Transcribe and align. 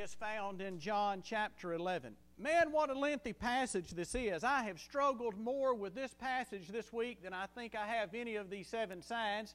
is 0.00 0.14
found 0.14 0.62
in 0.62 0.78
John 0.78 1.20
chapter 1.22 1.74
11. 1.74 2.14
Man, 2.38 2.72
what 2.72 2.88
a 2.88 2.98
lengthy 2.98 3.34
passage 3.34 3.90
this 3.90 4.14
is. 4.14 4.42
I 4.42 4.62
have 4.62 4.80
struggled 4.80 5.38
more 5.38 5.74
with 5.74 5.94
this 5.94 6.14
passage 6.14 6.68
this 6.68 6.90
week 6.90 7.22
than 7.22 7.34
I 7.34 7.44
think 7.54 7.74
I 7.74 7.86
have 7.86 8.14
any 8.14 8.36
of 8.36 8.48
these 8.48 8.66
seven 8.66 9.02
signs, 9.02 9.54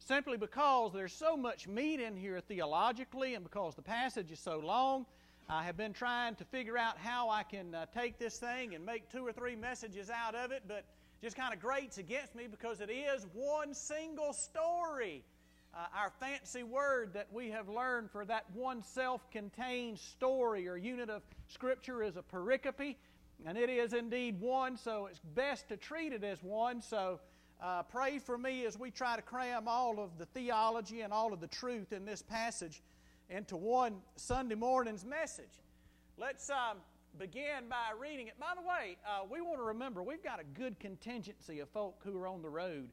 simply 0.00 0.36
because 0.38 0.92
there's 0.92 1.12
so 1.12 1.36
much 1.36 1.68
meat 1.68 2.00
in 2.00 2.16
here 2.16 2.40
theologically 2.40 3.34
and 3.34 3.44
because 3.44 3.76
the 3.76 3.82
passage 3.82 4.32
is 4.32 4.40
so 4.40 4.58
long. 4.58 5.06
I 5.48 5.62
have 5.62 5.76
been 5.76 5.92
trying 5.92 6.34
to 6.36 6.44
figure 6.44 6.76
out 6.76 6.98
how 6.98 7.30
I 7.30 7.44
can 7.44 7.72
uh, 7.72 7.86
take 7.94 8.18
this 8.18 8.38
thing 8.38 8.74
and 8.74 8.84
make 8.84 9.08
two 9.08 9.24
or 9.24 9.32
three 9.32 9.54
messages 9.54 10.10
out 10.10 10.34
of 10.34 10.50
it, 10.50 10.64
but 10.66 10.84
just 11.22 11.36
kind 11.36 11.54
of 11.54 11.60
grates 11.60 11.98
against 11.98 12.34
me 12.34 12.48
because 12.50 12.80
it 12.80 12.90
is 12.90 13.24
one 13.32 13.72
single 13.72 14.32
story. 14.32 15.22
Uh, 15.76 15.84
our 15.94 16.10
fancy 16.18 16.62
word 16.62 17.12
that 17.12 17.26
we 17.30 17.50
have 17.50 17.68
learned 17.68 18.10
for 18.10 18.24
that 18.24 18.46
one 18.54 18.82
self 18.82 19.30
contained 19.30 19.98
story 19.98 20.66
or 20.66 20.78
unit 20.78 21.10
of 21.10 21.20
Scripture 21.48 22.02
is 22.02 22.16
a 22.16 22.22
pericope, 22.22 22.96
and 23.44 23.58
it 23.58 23.68
is 23.68 23.92
indeed 23.92 24.40
one, 24.40 24.78
so 24.78 25.04
it's 25.04 25.20
best 25.34 25.68
to 25.68 25.76
treat 25.76 26.14
it 26.14 26.24
as 26.24 26.42
one. 26.42 26.80
So 26.80 27.20
uh, 27.62 27.82
pray 27.82 28.18
for 28.18 28.38
me 28.38 28.64
as 28.64 28.78
we 28.78 28.90
try 28.90 29.16
to 29.16 29.22
cram 29.22 29.68
all 29.68 30.00
of 30.00 30.16
the 30.16 30.24
theology 30.24 31.02
and 31.02 31.12
all 31.12 31.34
of 31.34 31.40
the 31.40 31.46
truth 31.46 31.92
in 31.92 32.06
this 32.06 32.22
passage 32.22 32.82
into 33.28 33.58
one 33.58 33.96
Sunday 34.14 34.54
morning's 34.54 35.04
message. 35.04 35.60
Let's 36.16 36.48
um, 36.48 36.78
begin 37.18 37.68
by 37.68 37.92
reading 38.00 38.28
it. 38.28 38.40
By 38.40 38.54
the 38.58 38.66
way, 38.66 38.96
uh, 39.06 39.26
we 39.30 39.42
want 39.42 39.58
to 39.58 39.64
remember 39.64 40.02
we've 40.02 40.24
got 40.24 40.40
a 40.40 40.58
good 40.58 40.80
contingency 40.80 41.60
of 41.60 41.68
folk 41.68 42.00
who 42.02 42.16
are 42.18 42.28
on 42.28 42.40
the 42.40 42.48
road 42.48 42.88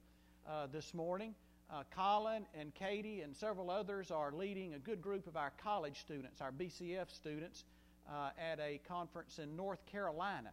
uh, 0.45 0.67
this 0.69 0.93
morning. 0.93 1.33
Uh, 1.73 1.81
Colin 1.89 2.45
and 2.53 2.71
Katie 2.75 3.21
and 3.21 3.35
several 3.35 3.71
others 3.71 4.11
are 4.11 4.31
leading 4.31 4.75
a 4.75 4.79
good 4.79 5.01
group 5.01 5.25
of 5.25 5.35
our 5.35 5.51
college 5.57 5.99
students, 6.01 6.39
our 6.39 6.51
BCF 6.51 7.09
students, 7.09 7.65
uh, 8.07 8.29
at 8.37 8.59
a 8.59 8.79
conference 8.87 9.39
in 9.39 9.55
North 9.55 9.83
Carolina. 9.87 10.51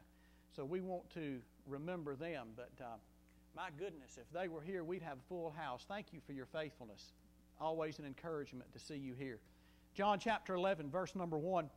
So 0.57 0.65
we 0.65 0.81
want 0.81 1.11
to 1.11 1.41
remember 1.67 2.17
them. 2.17 2.49
But 2.57 2.71
uh, 2.81 2.97
my 3.55 3.69
goodness, 3.79 4.17
if 4.19 4.33
they 4.33 4.49
were 4.49 4.63
here, 4.63 4.83
we'd 4.83 5.03
have 5.03 5.19
a 5.19 5.29
full 5.29 5.51
house. 5.51 5.85
Thank 5.87 6.07
you 6.13 6.21
for 6.27 6.33
your 6.33 6.47
faithfulness. 6.47 7.13
Always 7.61 7.99
an 7.99 8.07
encouragement 8.07 8.73
to 8.73 8.79
see 8.79 8.97
you 8.97 9.13
here. 9.13 9.41
John 9.93 10.21
chapter 10.21 10.55
11, 10.55 10.89
verse 10.89 11.15
number 11.15 11.37
1. 11.37 11.69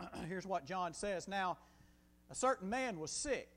Here's 0.28 0.46
what 0.46 0.64
John 0.64 0.94
says 0.94 1.26
Now, 1.26 1.58
a 2.30 2.36
certain 2.36 2.70
man 2.70 3.00
was 3.00 3.10
sick, 3.10 3.48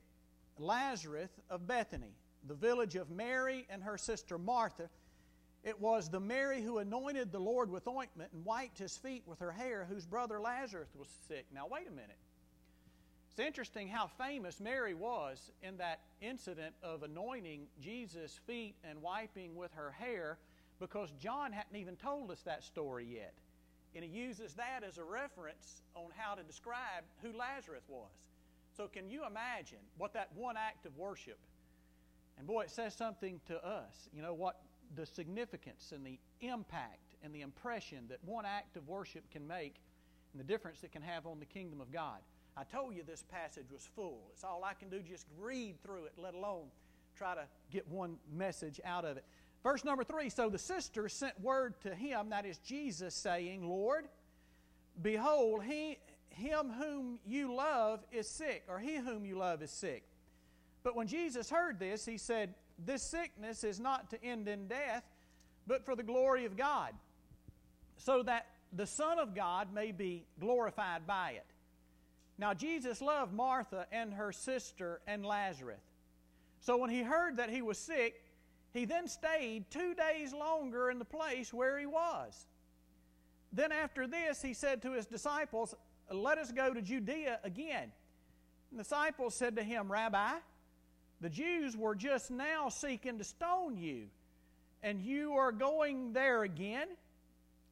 Lazarus 0.58 1.30
of 1.52 1.68
Bethany, 1.68 2.16
the 2.48 2.54
village 2.54 2.96
of 2.96 3.10
Mary 3.10 3.66
and 3.70 3.84
her 3.84 3.98
sister 3.98 4.38
Martha. 4.38 4.90
It 5.64 5.82
was 5.82 6.10
the 6.10 6.20
Mary 6.20 6.62
who 6.62 6.78
anointed 6.78 7.32
the 7.32 7.40
Lord 7.40 7.72
with 7.72 7.88
ointment 7.88 8.32
and 8.34 8.46
wiped 8.46 8.78
his 8.78 8.98
feet 8.98 9.24
with 9.26 9.40
her 9.40 9.52
hair, 9.52 9.86
whose 9.90 10.06
brother 10.06 10.40
Lazarus 10.40 10.90
was 10.96 11.08
sick. 11.28 11.46
Now, 11.52 11.68
wait 11.68 11.88
a 11.88 11.92
minute. 11.92 12.18
It's 13.32 13.46
interesting 13.46 13.90
how 13.90 14.08
famous 14.08 14.60
Mary 14.60 14.94
was 14.94 15.52
in 15.62 15.78
that 15.78 16.00
incident 16.22 16.74
of 16.82 17.04
anointing 17.04 17.68
Jesus' 17.82 18.40
feet 18.46 18.76
and 18.84 19.02
wiping 19.02 19.56
with 19.56 19.74
her 19.74 19.92
hair 19.92 20.38
because 20.80 21.12
John 21.20 21.52
hadn't 21.52 21.76
even 21.76 21.96
told 21.96 22.32
us 22.32 22.42
that 22.44 22.64
story 22.64 23.06
yet. 23.06 23.34
And 23.94 24.04
he 24.04 24.10
uses 24.10 24.54
that 24.54 24.84
as 24.88 24.98
a 24.98 25.04
reference 25.04 25.82
on 25.96 26.12
how 26.16 26.36
to 26.36 26.44
describe 26.44 27.04
who 27.22 27.38
Lazarus 27.38 27.84
was. 27.88 28.12
So, 28.76 28.88
can 28.88 29.10
you 29.10 29.26
imagine 29.26 29.80
what 29.98 30.14
that 30.14 30.30
one 30.36 30.58
act 30.58 30.86
of 30.86 30.98
worship, 30.98 31.40
and 32.38 32.48
boy, 32.48 32.62
it 32.62 32.72
says 32.72 32.94
something 32.94 33.40
to 33.48 33.66
us, 33.66 34.10
you 34.14 34.22
know, 34.22 34.34
what 34.34 34.62
the 34.96 35.06
significance 35.06 35.92
and 35.94 36.06
the 36.06 36.20
impact 36.42 37.16
and 37.24 37.34
the 37.34 37.42
impression 37.42 38.06
that 38.10 38.20
one 38.24 38.46
act 38.46 38.78
of 38.78 38.88
worship 38.88 39.30
can 39.32 39.48
make 39.48 39.76
and 40.34 40.40
the 40.40 40.44
difference 40.44 40.84
it 40.84 40.92
can 40.92 41.02
have 41.02 41.26
on 41.26 41.40
the 41.40 41.46
kingdom 41.46 41.82
of 41.82 41.92
God. 41.92 42.20
I 42.58 42.64
told 42.64 42.96
you 42.96 43.04
this 43.04 43.24
passage 43.24 43.72
was 43.72 43.88
full. 43.96 44.22
It's 44.34 44.44
all 44.44 44.64
I 44.64 44.74
can 44.74 44.90
do, 44.90 45.02
just 45.02 45.26
read 45.40 45.82
through 45.84 46.06
it, 46.06 46.14
let 46.18 46.34
alone 46.34 46.68
try 47.18 47.36
to 47.36 47.46
get 47.72 47.88
one 47.88 48.18
message 48.34 48.80
out 48.86 49.06
of 49.06 49.18
it. 49.18 49.26
Verse 49.64 49.84
number 49.84 50.04
three 50.04 50.30
So 50.30 50.50
the 50.50 50.60
sisters 50.60 51.14
sent 51.14 51.40
word 51.42 51.80
to 51.82 51.96
him, 51.96 52.30
that 52.30 52.46
is 52.46 52.58
Jesus, 52.60 53.16
saying, 53.16 53.68
Lord, 53.68 54.08
behold, 55.02 55.64
he, 55.64 55.98
him 56.30 56.72
whom 56.80 57.20
you 57.26 57.54
love 57.54 58.02
is 58.12 58.30
sick, 58.30 58.64
or 58.68 58.80
he 58.80 58.98
whom 58.98 59.26
you 59.26 59.38
love 59.38 59.62
is 59.62 59.72
sick. 59.72 60.04
But 60.86 60.96
when 60.96 61.08
Jesus 61.08 61.50
heard 61.50 61.80
this, 61.80 62.06
he 62.06 62.20
said, 62.20 62.54
This 62.86 63.02
sickness 63.02 63.64
is 63.64 63.80
not 63.80 64.12
to 64.12 64.24
end 64.24 64.48
in 64.48 64.68
death, 64.68 65.04
but 65.66 65.84
for 65.84 65.96
the 65.96 66.04
glory 66.04 66.46
of 66.46 66.56
God, 66.56 66.94
so 67.98 68.22
that 68.22 68.46
the 68.72 68.86
Son 68.86 69.18
of 69.18 69.34
God 69.34 69.74
may 69.74 69.92
be 69.92 70.26
glorified 70.40 71.08
by 71.08 71.32
it. 71.32 71.46
Now, 72.38 72.54
Jesus 72.54 73.02
loved 73.02 73.34
Martha 73.34 73.88
and 73.92 74.14
her 74.14 74.32
sister 74.32 75.02
and 75.08 75.26
Lazarus. 75.26 75.82
So 76.60 76.78
when 76.78 76.92
he 76.92 77.02
heard 77.02 77.38
that 77.38 77.50
he 77.50 77.64
was 77.64 77.80
sick, 77.80 78.22
he 78.72 78.86
then 78.86 79.08
stayed 79.08 79.72
two 79.72 79.96
days 79.96 80.34
longer 80.34 80.92
in 80.92 81.00
the 81.00 81.06
place 81.06 81.52
where 81.52 81.80
he 81.80 81.88
was. 81.88 82.46
Then, 83.52 83.72
after 83.72 84.06
this, 84.06 84.40
he 84.40 84.54
said 84.54 84.84
to 84.84 84.92
his 84.92 85.08
disciples, 85.08 85.74
Let 86.12 86.38
us 86.38 86.52
go 86.52 86.76
to 86.76 86.82
Judea 86.82 87.40
again. 87.44 87.92
The 88.72 88.84
disciples 88.84 89.34
said 89.34 89.56
to 89.56 89.64
him, 89.64 89.92
Rabbi, 89.92 90.34
the 91.22 91.30
Jews 91.30 91.76
were 91.78 91.96
just 91.96 92.30
now 92.30 92.70
seeking 92.70 93.18
to 93.18 93.24
stone 93.24 93.78
you, 93.78 94.08
and 94.84 95.02
you 95.02 95.34
are 95.34 95.52
going 95.52 96.14
there 96.14 96.44
again? 96.44 96.88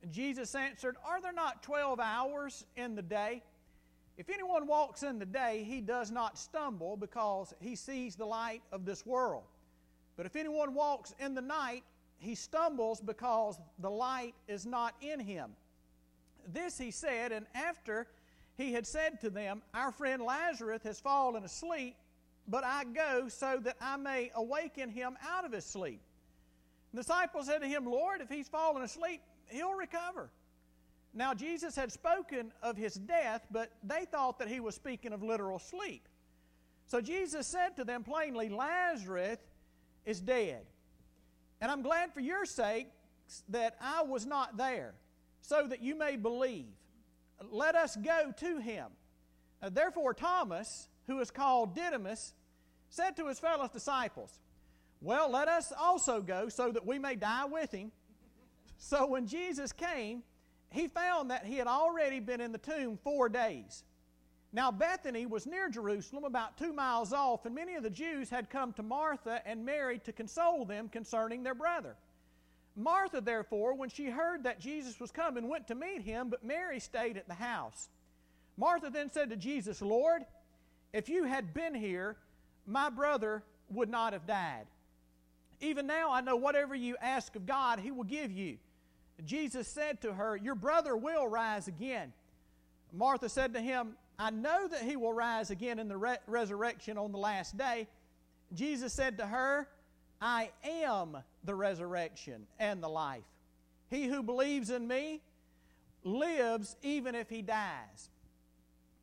And 0.01 0.11
Jesus 0.11 0.53
answered, 0.55 0.95
Are 1.05 1.21
there 1.21 1.33
not 1.33 1.63
twelve 1.63 1.99
hours 1.99 2.65
in 2.75 2.95
the 2.95 3.01
day? 3.01 3.41
If 4.17 4.29
anyone 4.29 4.67
walks 4.67 5.01
in 5.03 5.17
the 5.17 5.25
day, 5.25 5.65
he 5.67 5.81
does 5.81 6.11
not 6.11 6.37
stumble 6.37 6.97
because 6.97 7.53
he 7.59 7.75
sees 7.75 8.15
the 8.15 8.25
light 8.25 8.61
of 8.71 8.85
this 8.85 9.05
world. 9.05 9.43
But 10.15 10.25
if 10.27 10.35
anyone 10.35 10.75
walks 10.75 11.15
in 11.19 11.33
the 11.33 11.41
night, 11.41 11.83
he 12.19 12.35
stumbles 12.35 13.01
because 13.01 13.59
the 13.79 13.89
light 13.89 14.35
is 14.47 14.65
not 14.65 14.93
in 15.01 15.19
him. 15.19 15.51
This 16.47 16.77
he 16.77 16.91
said, 16.91 17.31
and 17.31 17.45
after 17.55 18.07
he 18.55 18.73
had 18.73 18.85
said 18.85 19.19
to 19.21 19.29
them, 19.29 19.61
Our 19.73 19.91
friend 19.91 20.21
Lazarus 20.21 20.83
has 20.83 20.99
fallen 20.99 21.43
asleep, 21.43 21.95
but 22.47 22.63
I 22.63 22.83
go 22.83 23.27
so 23.29 23.59
that 23.63 23.77
I 23.79 23.97
may 23.97 24.31
awaken 24.35 24.89
him 24.89 25.17
out 25.27 25.45
of 25.45 25.51
his 25.51 25.65
sleep. 25.65 26.01
The 26.93 27.01
disciples 27.01 27.47
said 27.47 27.59
to 27.59 27.67
him, 27.67 27.85
Lord, 27.85 28.21
if 28.21 28.29
he's 28.29 28.47
fallen 28.47 28.83
asleep, 28.83 29.21
he'll 29.49 29.73
recover. 29.73 30.29
Now, 31.13 31.33
Jesus 31.33 31.75
had 31.75 31.91
spoken 31.91 32.51
of 32.61 32.75
his 32.75 32.95
death, 32.95 33.45
but 33.51 33.71
they 33.83 34.05
thought 34.05 34.39
that 34.39 34.47
he 34.47 34.59
was 34.59 34.75
speaking 34.75 35.13
of 35.13 35.21
literal 35.21 35.59
sleep. 35.59 36.07
So 36.87 37.01
Jesus 37.01 37.47
said 37.47 37.77
to 37.77 37.83
them 37.83 38.03
plainly, 38.03 38.49
Lazarus 38.49 39.37
is 40.05 40.19
dead. 40.19 40.65
And 41.61 41.71
I'm 41.71 41.81
glad 41.81 42.13
for 42.13 42.19
your 42.19 42.45
sake 42.45 42.87
that 43.49 43.77
I 43.79 44.03
was 44.03 44.25
not 44.25 44.57
there, 44.57 44.95
so 45.41 45.65
that 45.67 45.81
you 45.81 45.95
may 45.95 46.17
believe. 46.17 46.73
Let 47.51 47.75
us 47.75 47.95
go 47.95 48.33
to 48.37 48.57
him. 48.57 48.87
Therefore, 49.71 50.13
Thomas, 50.13 50.89
who 51.07 51.19
is 51.19 51.31
called 51.31 51.75
Didymus, 51.75 52.33
said 52.89 53.15
to 53.17 53.27
his 53.27 53.39
fellow 53.39 53.69
disciples, 53.71 54.39
Well, 55.01 55.29
let 55.29 55.47
us 55.47 55.73
also 55.77 56.21
go, 56.21 56.49
so 56.49 56.71
that 56.71 56.85
we 56.85 56.99
may 56.99 57.15
die 57.15 57.45
with 57.45 57.71
him. 57.71 57.91
So 58.79 59.05
when 59.05 59.27
Jesus 59.27 59.71
came, 59.71 60.23
he 60.69 60.89
found 60.89 61.31
that 61.31 61.45
he 61.45 61.55
had 61.55 61.67
already 61.67 62.19
been 62.19 62.41
in 62.41 62.51
the 62.51 62.57
tomb 62.57 62.99
four 63.01 63.29
days. 63.29 63.85
Now, 64.51 64.71
Bethany 64.71 65.25
was 65.25 65.47
near 65.47 65.69
Jerusalem, 65.69 66.25
about 66.25 66.57
two 66.57 66.73
miles 66.73 67.13
off, 67.13 67.45
and 67.45 67.55
many 67.55 67.75
of 67.75 67.83
the 67.83 67.89
Jews 67.89 68.29
had 68.29 68.49
come 68.49 68.73
to 68.73 68.83
Martha 68.83 69.41
and 69.45 69.65
Mary 69.65 69.99
to 69.99 70.11
console 70.11 70.65
them 70.65 70.89
concerning 70.89 71.43
their 71.43 71.55
brother. 71.55 71.95
Martha, 72.75 73.21
therefore, 73.21 73.73
when 73.73 73.89
she 73.89 74.05
heard 74.05 74.43
that 74.43 74.59
Jesus 74.59 74.99
was 74.99 75.11
coming, 75.11 75.47
went 75.47 75.67
to 75.67 75.75
meet 75.75 76.01
him, 76.01 76.29
but 76.29 76.43
Mary 76.43 76.79
stayed 76.79 77.17
at 77.17 77.27
the 77.27 77.33
house. 77.33 77.89
Martha 78.57 78.89
then 78.91 79.11
said 79.11 79.29
to 79.29 79.35
Jesus, 79.35 79.81
Lord, 79.81 80.23
if 80.93 81.09
you 81.09 81.23
had 81.25 81.53
been 81.53 81.73
here, 81.73 82.15
my 82.65 82.89
brother 82.89 83.43
would 83.69 83.89
not 83.89 84.13
have 84.13 84.25
died. 84.25 84.65
Even 85.59 85.87
now 85.87 86.11
I 86.11 86.21
know 86.21 86.35
whatever 86.35 86.75
you 86.75 86.95
ask 87.01 87.35
of 87.35 87.45
God, 87.45 87.79
he 87.79 87.91
will 87.91 88.03
give 88.03 88.31
you. 88.31 88.57
Jesus 89.25 89.67
said 89.67 90.01
to 90.01 90.13
her, 90.13 90.35
Your 90.35 90.55
brother 90.55 90.95
will 90.95 91.27
rise 91.27 91.67
again. 91.67 92.13
Martha 92.91 93.29
said 93.29 93.53
to 93.53 93.61
him, 93.61 93.95
I 94.19 94.29
know 94.29 94.67
that 94.67 94.81
he 94.81 94.95
will 94.95 95.13
rise 95.13 95.49
again 95.49 95.79
in 95.79 95.87
the 95.87 95.97
re- 95.97 96.17
resurrection 96.27 96.97
on 96.97 97.11
the 97.11 97.17
last 97.17 97.57
day. 97.57 97.87
Jesus 98.53 98.93
said 98.93 99.17
to 99.17 99.25
her, 99.25 99.67
I 100.21 100.51
am 100.63 101.17
the 101.43 101.55
resurrection 101.55 102.45
and 102.59 102.83
the 102.83 102.89
life. 102.89 103.23
He 103.89 104.05
who 104.07 104.21
believes 104.21 104.69
in 104.69 104.87
me 104.87 105.21
lives 106.03 106.75
even 106.83 107.15
if 107.15 107.29
he 107.29 107.41
dies. 107.41 108.09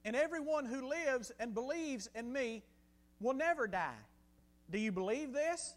And 0.05 0.17
everyone 0.17 0.65
who 0.65 0.89
lives 0.89 1.31
and 1.39 1.55
believes 1.55 2.09
in 2.15 2.33
me 2.33 2.63
will 3.21 3.35
never 3.35 3.67
die. 3.67 3.99
Do 4.71 4.79
you 4.79 4.93
believe 4.93 5.33
this? 5.33 5.75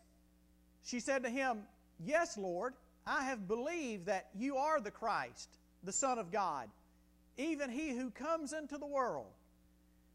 She 0.86 1.00
said 1.00 1.24
to 1.24 1.30
him, 1.30 1.60
Yes, 2.04 2.38
Lord. 2.38 2.74
I 3.06 3.25
have 3.25 3.50
believed 3.50 4.06
that 4.06 4.30
you 4.34 4.56
are 4.56 4.80
the 4.80 4.90
Christ, 4.90 5.50
the 5.84 5.92
Son 5.92 6.18
of 6.18 6.31
God 6.31 6.70
even 7.38 7.70
he 7.70 7.92
who 7.96 8.10
comes 8.12 8.54
into 8.54 8.78
the 8.78 8.86
world. 8.86 9.28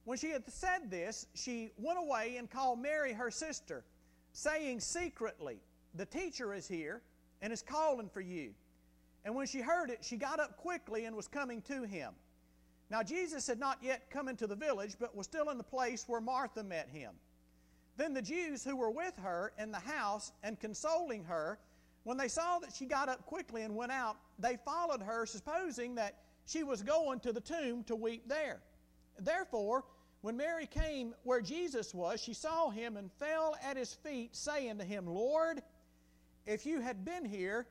When 0.05 0.19
she 0.19 0.31
had 0.31 0.49
said 0.50 0.90
this, 0.90 1.26
she 1.34 1.70
went 1.76 1.99
away 1.99 2.37
and 2.38 2.50
called 2.50 2.81
Mary 2.81 3.12
her 3.12 3.31
sister, 3.31 3.84
saying 4.32 4.81
secretly, 4.81 5.58
The 5.94 6.06
teacher 6.06 6.54
is 6.54 6.66
here 6.66 7.02
and 7.43 7.52
is 7.52 7.62
calling 7.62 8.08
for 8.08 8.20
you. 8.20 8.52
And 9.25 9.34
when 9.34 9.46
she 9.46 9.61
heard 9.61 9.90
it, 9.90 9.99
she 10.02 10.16
got 10.16 10.40
up 10.40 10.56
quickly 10.56 11.04
and 11.04 11.14
was 11.14 11.28
coming 11.28 11.61
to 11.62 11.82
him. 11.82 12.12
Now 12.90 13.02
Jesus 13.02 13.46
had 13.46 13.58
not 13.58 13.79
yet 13.82 14.11
come 14.11 14.29
into 14.29 14.46
the 14.46 14.56
village, 14.56 14.96
but 14.99 15.14
was 15.14 15.26
still 15.26 15.50
in 15.50 15.58
the 15.58 15.64
place 15.64 16.05
where 16.06 16.20
Martha 16.20 16.62
met 16.62 16.88
him. 16.88 17.12
Then 17.96 18.14
the 18.14 18.23
Jews 18.23 18.64
who 18.64 18.76
were 18.76 18.90
with 18.90 19.17
her 19.19 19.52
in 19.58 19.73
the 19.73 19.79
house 19.79 20.32
and 20.43 20.58
consoling 20.58 21.25
her, 21.25 21.58
when 22.05 22.17
they 22.17 22.29
saw 22.29 22.58
that 22.61 22.73
she 22.75 22.87
got 22.87 23.08
up 23.08 23.26
quickly 23.26 23.62
and 23.62 23.75
went 23.75 23.93
out, 23.93 24.17
they 24.38 24.56
followed 24.64 25.02
her, 25.02 25.26
supposing 25.26 25.96
that 25.96 26.23
she 26.46 26.62
was 26.62 26.82
going 26.82 27.20
to 27.20 27.32
the 27.32 27.40
tomb 27.40 27.85
to 27.85 27.96
weep 27.96 28.26
there. 28.29 28.61
Therefore, 29.19 29.85
when 30.23 30.37
Mary 30.37 30.67
came 30.67 31.14
where 31.25 31.40
Jesus 31.40 31.93
was, 31.93 32.23
she 32.23 32.32
saw 32.32 32.70
him 32.70 32.96
and 32.96 33.11
fell 33.19 33.56
at 33.62 33.76
his 33.76 33.94
feet, 33.94 34.35
saying 34.35 34.79
to 34.79 34.85
him, 34.85 35.06
Lord, 35.06 35.62
if 36.46 36.64
you 36.64 36.81
had 36.81 37.05
been 37.05 37.25
here, 37.25 37.67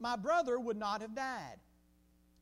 my 0.00 0.16
brother 0.16 0.58
would 0.58 0.76
not 0.76 1.00
have 1.00 1.14
died. 1.14 1.58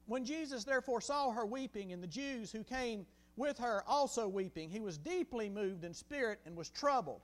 When 0.07 0.25
Jesus 0.25 0.65
therefore 0.65 1.01
saw 1.01 1.31
her 1.33 1.47
weeping, 1.47 1.93
and 1.93 2.03
the 2.03 2.09
Jews 2.09 2.53
who 2.53 2.63
came 2.63 3.07
with 3.37 3.59
her 3.59 3.83
also 3.87 4.29
weeping, 4.29 4.71
he 4.71 4.81
was 4.81 4.99
deeply 4.99 5.49
moved 5.49 5.85
in 5.85 5.95
spirit 5.95 6.41
and 6.45 6.57
was 6.57 6.69
troubled. 6.69 7.21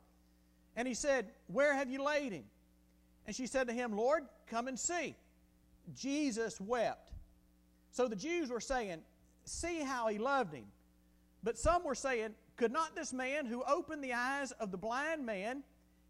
And 0.76 0.88
he 0.88 0.94
said, 0.94 1.30
Where 1.48 1.74
have 1.74 1.90
you 1.90 2.02
laid 2.02 2.32
him? 2.32 2.44
And 3.26 3.36
she 3.36 3.46
said 3.46 3.68
to 3.68 3.72
him, 3.72 3.96
Lord, 3.96 4.24
come 4.46 4.66
and 4.66 4.78
see. 4.78 5.14
Jesus 5.94 6.60
wept. 6.60 7.12
So 7.90 8.08
the 8.08 8.16
Jews 8.16 8.50
were 8.50 8.60
saying, 8.60 9.00
See 9.44 9.80
how 9.80 10.08
he 10.08 10.18
loved 10.18 10.54
him. 10.54 10.66
But 11.42 11.58
some 11.58 11.84
were 11.84 11.94
saying, 11.94 12.34
Could 12.56 12.72
not 12.72 12.94
this 12.94 13.12
man 13.12 13.46
who 13.46 13.62
opened 13.64 14.02
the 14.02 14.14
eyes 14.14 14.52
of 14.52 14.70
the 14.70 14.78
blind 14.78 15.24
man 15.24 15.62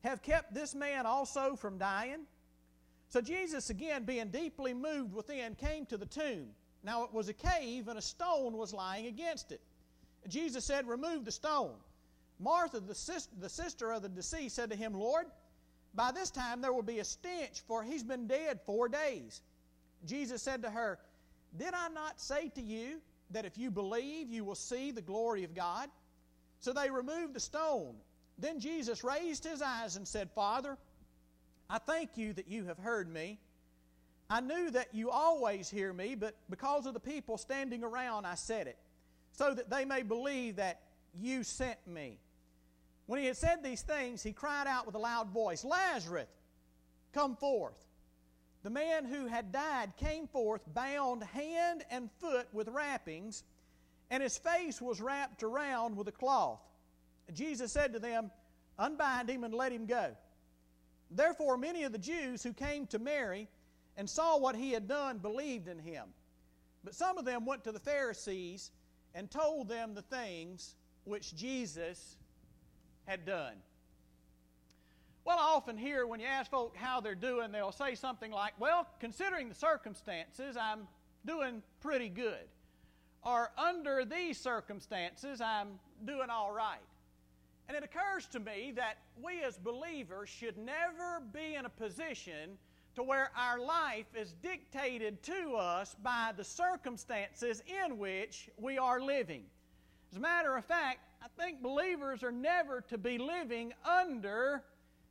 have 0.03 0.23
kept 0.23 0.55
this 0.55 0.75
man 0.75 1.07
also 1.07 1.57
from 1.57 1.79
dying? 1.79 2.27
So 3.09 3.21
Jesus, 3.21 3.71
again, 3.71 4.05
being 4.05 4.29
deeply 4.29 4.73
moved 4.73 5.15
within, 5.15 5.57
came 5.57 5.85
to 5.87 5.97
the 5.97 6.07
tomb. 6.07 6.49
Now 6.83 7.05
it 7.05 7.13
was 7.13 7.29
a 7.29 7.35
cave, 7.35 7.89
and 7.89 7.99
a 7.99 8.03
stone 8.03 8.57
was 8.57 8.73
lying 8.73 9.07
against 9.07 9.53
it. 9.53 9.61
Jesus 10.29 10.65
said, 10.65 10.87
Remove 10.87 11.25
the 11.25 11.33
stone. 11.33 11.75
Martha, 12.39 12.81
the 12.81 12.95
sister, 12.95 13.33
the 13.39 13.49
sister 13.49 13.93
of 13.93 14.03
the 14.03 14.09
deceased, 14.09 14.57
said 14.57 14.71
to 14.71 14.77
him, 14.77 14.95
Lord, 14.95 15.27
by 15.95 16.13
this 16.13 16.31
time 16.31 16.61
there 16.61 16.73
will 16.73 16.83
be 16.83 17.01
a 17.01 17.05
stench, 17.05 17.61
for 17.67 17.83
he's 17.83 18.03
been 18.03 18.27
dead 18.27 18.61
four 18.65 18.89
days. 18.89 19.43
Jesus 20.07 20.43
said 20.43 20.63
to 20.63 20.71
her, 20.71 20.99
Did 21.59 21.75
I 21.75 21.89
not 21.89 22.21
say 22.21 22.49
to 22.55 22.63
you 22.63 23.01
that 23.31 23.45
if 23.45 23.59
you 23.59 23.71
believe, 23.71 24.31
you 24.31 24.45
will 24.45 24.55
see 24.55 24.91
the 24.91 25.03
glory 25.03 25.45
of 25.45 25.55
God? 25.55 25.91
So 26.61 26.73
they 26.73 26.91
removed 26.91 27.35
the 27.35 27.41
stone. 27.41 27.97
Then 28.39 28.61
Jesus 28.61 29.05
raised 29.05 29.45
his 29.45 29.61
eyes 29.61 29.97
and 29.97 30.09
said, 30.09 30.31
Father, 30.31 30.79
I 31.69 31.79
thank 31.79 32.17
you 32.17 32.33
that 32.35 32.49
you 32.49 32.65
have 32.65 32.79
heard 32.79 33.13
me. 33.13 33.39
I 34.33 34.41
knew 34.41 34.71
that 34.71 34.95
you 34.95 35.11
always 35.11 35.69
hear 35.69 35.93
me, 35.93 36.15
but 36.15 36.37
because 36.49 36.87
of 36.87 36.95
the 36.95 37.01
people 37.01 37.37
standing 37.37 37.83
around, 37.83 38.27
I 38.27 38.37
said 38.37 38.69
it, 38.69 38.79
so 39.33 39.53
that 39.53 39.69
they 39.69 39.85
may 39.85 40.03
believe 40.03 40.57
that 40.57 40.81
you 41.21 41.43
sent 41.43 41.85
me. 41.85 42.21
When 43.07 43.19
he 43.19 43.27
had 43.27 43.37
said 43.37 43.65
these 43.65 43.83
things, 43.83 44.23
he 44.23 44.33
cried 44.33 44.69
out 44.69 44.87
with 44.87 44.95
a 44.95 44.99
loud 44.99 45.31
voice, 45.31 45.65
Lazarus, 45.65 46.29
come 47.13 47.35
forth. 47.35 47.75
The 48.63 48.71
man 48.71 49.05
who 49.05 49.27
had 49.27 49.51
died 49.51 49.95
came 49.97 50.29
forth, 50.29 50.63
bound 50.73 51.25
hand 51.25 51.83
and 51.91 52.09
foot 52.21 52.47
with 52.53 52.69
wrappings, 52.69 53.43
and 54.11 54.23
his 54.23 54.39
face 54.39 54.81
was 54.81 55.01
wrapped 55.01 55.43
around 55.43 55.97
with 55.97 56.07
a 56.07 56.13
cloth. 56.13 56.61
Jesus 57.33 57.73
said 57.73 57.95
to 57.95 57.99
them, 57.99 58.31
Unbind 58.79 59.29
him 59.29 59.43
and 59.43 59.53
let 59.53 59.73
him 59.73 59.87
go. 59.87 60.15
Therefore, 61.11 61.57
many 61.57 61.83
of 61.83 61.91
the 61.91 61.99
Jews 61.99 62.45
who 62.45 62.53
came 62.53 62.87
to 62.89 63.01
Mary 63.01 63.49
and 64.01 64.09
saw 64.09 64.39
what 64.39 64.57
he 64.57 64.71
had 64.71 64.89
done 64.89 65.19
believed 65.19 65.69
in 65.69 65.79
him. 65.79 66.05
But 66.83 66.95
some 66.95 67.19
of 67.19 67.27
them 67.27 67.45
went 67.45 67.65
to 67.65 67.71
the 67.71 67.79
Pharisees 67.79 68.71
and 69.15 69.31
told 69.31 69.69
them 69.69 69.93
the 69.93 70.01
things 70.01 70.75
which 71.05 71.37
Jesus 71.37 72.17
had 73.05 73.27
done. 73.27 73.57
Well, 75.27 75.37
I 75.39 75.55
often 75.55 75.77
hear 75.77 76.07
when 76.07 76.19
you 76.19 76.25
ask 76.25 76.51
folk 76.51 76.79
how 76.79 77.03
they're 77.03 77.15
doing, 77.15 77.53
they'll 77.53 77.73
say 77.73 77.95
something 77.95 78.33
like, 78.33 78.55
Well, 78.59 78.87
considering 79.01 79.51
the 79.51 79.55
circumstances, 79.55 80.57
I'm 80.57 80.89
doing 81.27 81.63
pretty 81.83 82.09
good. 82.09 82.49
Or 83.23 83.51
under 83.59 84.07
these 84.07 84.39
circumstances, 84.39 85.43
I'm 85.43 85.79
doing 86.07 86.31
all 86.31 86.53
right. 86.53 86.79
And 87.69 87.77
it 87.77 87.85
occurs 87.85 88.25
to 88.29 88.41
me 88.41 88.73
that 88.77 88.97
we 89.23 89.43
as 89.43 89.59
believers 89.59 90.31
should 90.31 90.57
never 90.57 91.21
be 91.35 91.55
in 91.55 91.67
a 91.67 91.69
position 91.69 92.57
to 92.97 93.03
where 93.03 93.31
our 93.37 93.61
life 93.61 94.07
is 94.15 94.35
dictated 94.43 95.23
to 95.23 95.55
us 95.55 95.95
by 96.03 96.33
the 96.37 96.45
circumstances 96.45 97.63
in 97.85 97.99
which 97.99 98.49
we 98.57 98.79
are 98.79 99.01
living. 99.01 99.45
As 100.11 100.17
a 100.17 100.21
matter 100.21 100.57
of 100.57 100.65
fact, 100.65 101.01
I 101.23 101.27
think 101.41 101.63
believers 101.63 102.23
are 102.23 102.33
never 102.33 102.81
to 102.83 102.99
be 102.99 103.19
living 103.19 103.73
under 103.85 104.63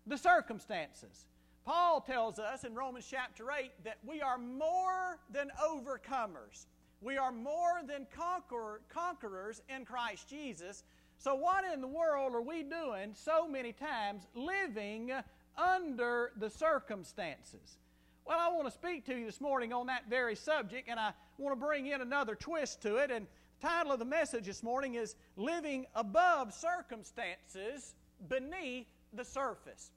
the 0.06 0.18
circumstances. 0.18 1.28
Paul 1.66 2.02
tells 2.02 2.40
us 2.40 2.64
in 2.64 2.74
Romans 2.74 3.06
chapter 3.10 3.52
8 3.52 3.72
that 3.84 4.00
we 4.06 4.22
are 4.22 4.38
more 4.38 5.20
than 5.31 5.52
overcomers. 5.64 6.66
We 7.02 7.18
are 7.18 7.31
more 7.31 7.81
than 7.88 8.08
conqueror, 8.12 8.81
conquerors 8.90 9.62
in 9.70 9.86
Christ 9.86 10.28
Jesus. 10.28 10.84
So, 11.18 11.36
what 11.36 11.64
in 11.72 11.80
the 11.80 11.88
world 11.88 12.34
are 12.34 12.42
we 12.42 12.64
doing 12.64 13.14
so 13.14 13.48
many 13.48 13.72
times 13.72 14.28
living 14.36 15.12
under 15.59 16.31
the 16.38 16.50
circumstances? 16.50 17.77
Well, 18.25 18.38
I 18.39 18.50
want 18.50 18.67
to 18.67 18.71
speak 18.71 19.06
to 19.07 19.15
you 19.17 19.25
this 19.25 19.41
morning 19.41 19.73
on 19.73 19.88
that 19.88 20.09
very 20.09 20.35
subject, 20.35 20.88
and 20.88 21.00
I 21.00 21.11
want 21.38 21.59
to 21.59 21.65
bring 21.65 21.88
in 21.88 22.01
another 22.01 22.35
twist 22.35 22.81
to 22.83 22.97
it. 22.97 23.11
And 23.11 23.25
the 23.59 23.67
title 23.67 23.91
of 23.91 24.00
the 24.00 24.06
message 24.06 24.45
this 24.45 24.63
morning 24.63 24.95
is 24.95 25.15
Living 25.35 25.85
Above 25.95 26.53
Circumstances 26.53 27.95
Beneath 28.27 28.88
the 29.13 29.25
Surface. 29.25 29.91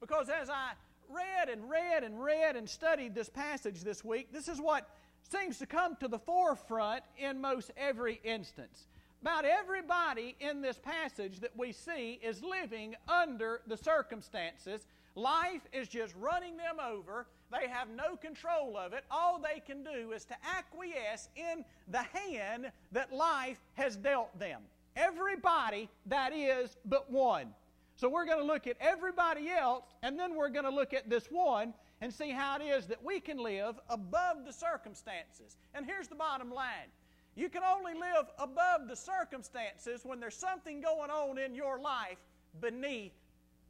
Because 0.00 0.28
as 0.28 0.48
I 0.48 0.72
read 1.08 1.48
and 1.48 1.68
read 1.68 2.04
and 2.04 2.22
read 2.22 2.56
and 2.56 2.68
studied 2.68 3.14
this 3.14 3.28
passage 3.28 3.82
this 3.82 4.04
week, 4.04 4.32
this 4.32 4.48
is 4.48 4.60
what 4.60 4.88
seems 5.28 5.58
to 5.58 5.66
come 5.66 5.96
to 5.96 6.08
the 6.08 6.18
forefront 6.18 7.02
in 7.18 7.40
most 7.40 7.70
every 7.76 8.20
instance. 8.24 8.86
About 9.22 9.44
everybody 9.44 10.34
in 10.40 10.62
this 10.62 10.78
passage 10.78 11.40
that 11.40 11.56
we 11.56 11.72
see 11.72 12.18
is 12.22 12.42
living 12.42 12.96
under 13.06 13.60
the 13.68 13.76
circumstances. 13.76 14.86
Life 15.14 15.62
is 15.72 15.88
just 15.88 16.14
running 16.16 16.56
them 16.56 16.76
over 16.80 17.26
they 17.52 17.68
have 17.68 17.88
no 17.90 18.16
control 18.16 18.76
of 18.78 18.94
it. 18.94 19.04
All 19.10 19.38
they 19.38 19.60
can 19.60 19.84
do 19.84 20.12
is 20.12 20.24
to 20.26 20.34
acquiesce 20.56 21.28
in 21.36 21.64
the 21.88 22.02
hand 22.02 22.72
that 22.92 23.12
life 23.12 23.60
has 23.74 23.96
dealt 23.96 24.36
them. 24.38 24.62
Everybody, 24.96 25.88
that 26.06 26.32
is, 26.32 26.76
but 26.86 27.10
one. 27.10 27.48
So 27.96 28.08
we're 28.08 28.24
going 28.24 28.38
to 28.38 28.44
look 28.44 28.66
at 28.66 28.76
everybody 28.80 29.50
else, 29.50 29.84
and 30.02 30.18
then 30.18 30.34
we're 30.34 30.48
going 30.48 30.64
to 30.64 30.70
look 30.70 30.94
at 30.94 31.10
this 31.10 31.26
one 31.30 31.74
and 32.00 32.12
see 32.12 32.30
how 32.30 32.56
it 32.56 32.62
is 32.62 32.86
that 32.86 33.04
we 33.04 33.20
can 33.20 33.36
live 33.36 33.78
above 33.90 34.44
the 34.46 34.52
circumstances. 34.52 35.58
And 35.74 35.84
here's 35.84 36.08
the 36.08 36.14
bottom 36.14 36.50
line 36.50 36.88
you 37.34 37.48
can 37.48 37.62
only 37.62 37.94
live 37.94 38.26
above 38.38 38.88
the 38.88 38.96
circumstances 38.96 40.02
when 40.04 40.20
there's 40.20 40.36
something 40.36 40.82
going 40.82 41.10
on 41.10 41.38
in 41.38 41.54
your 41.54 41.78
life 41.78 42.18
beneath 42.60 43.12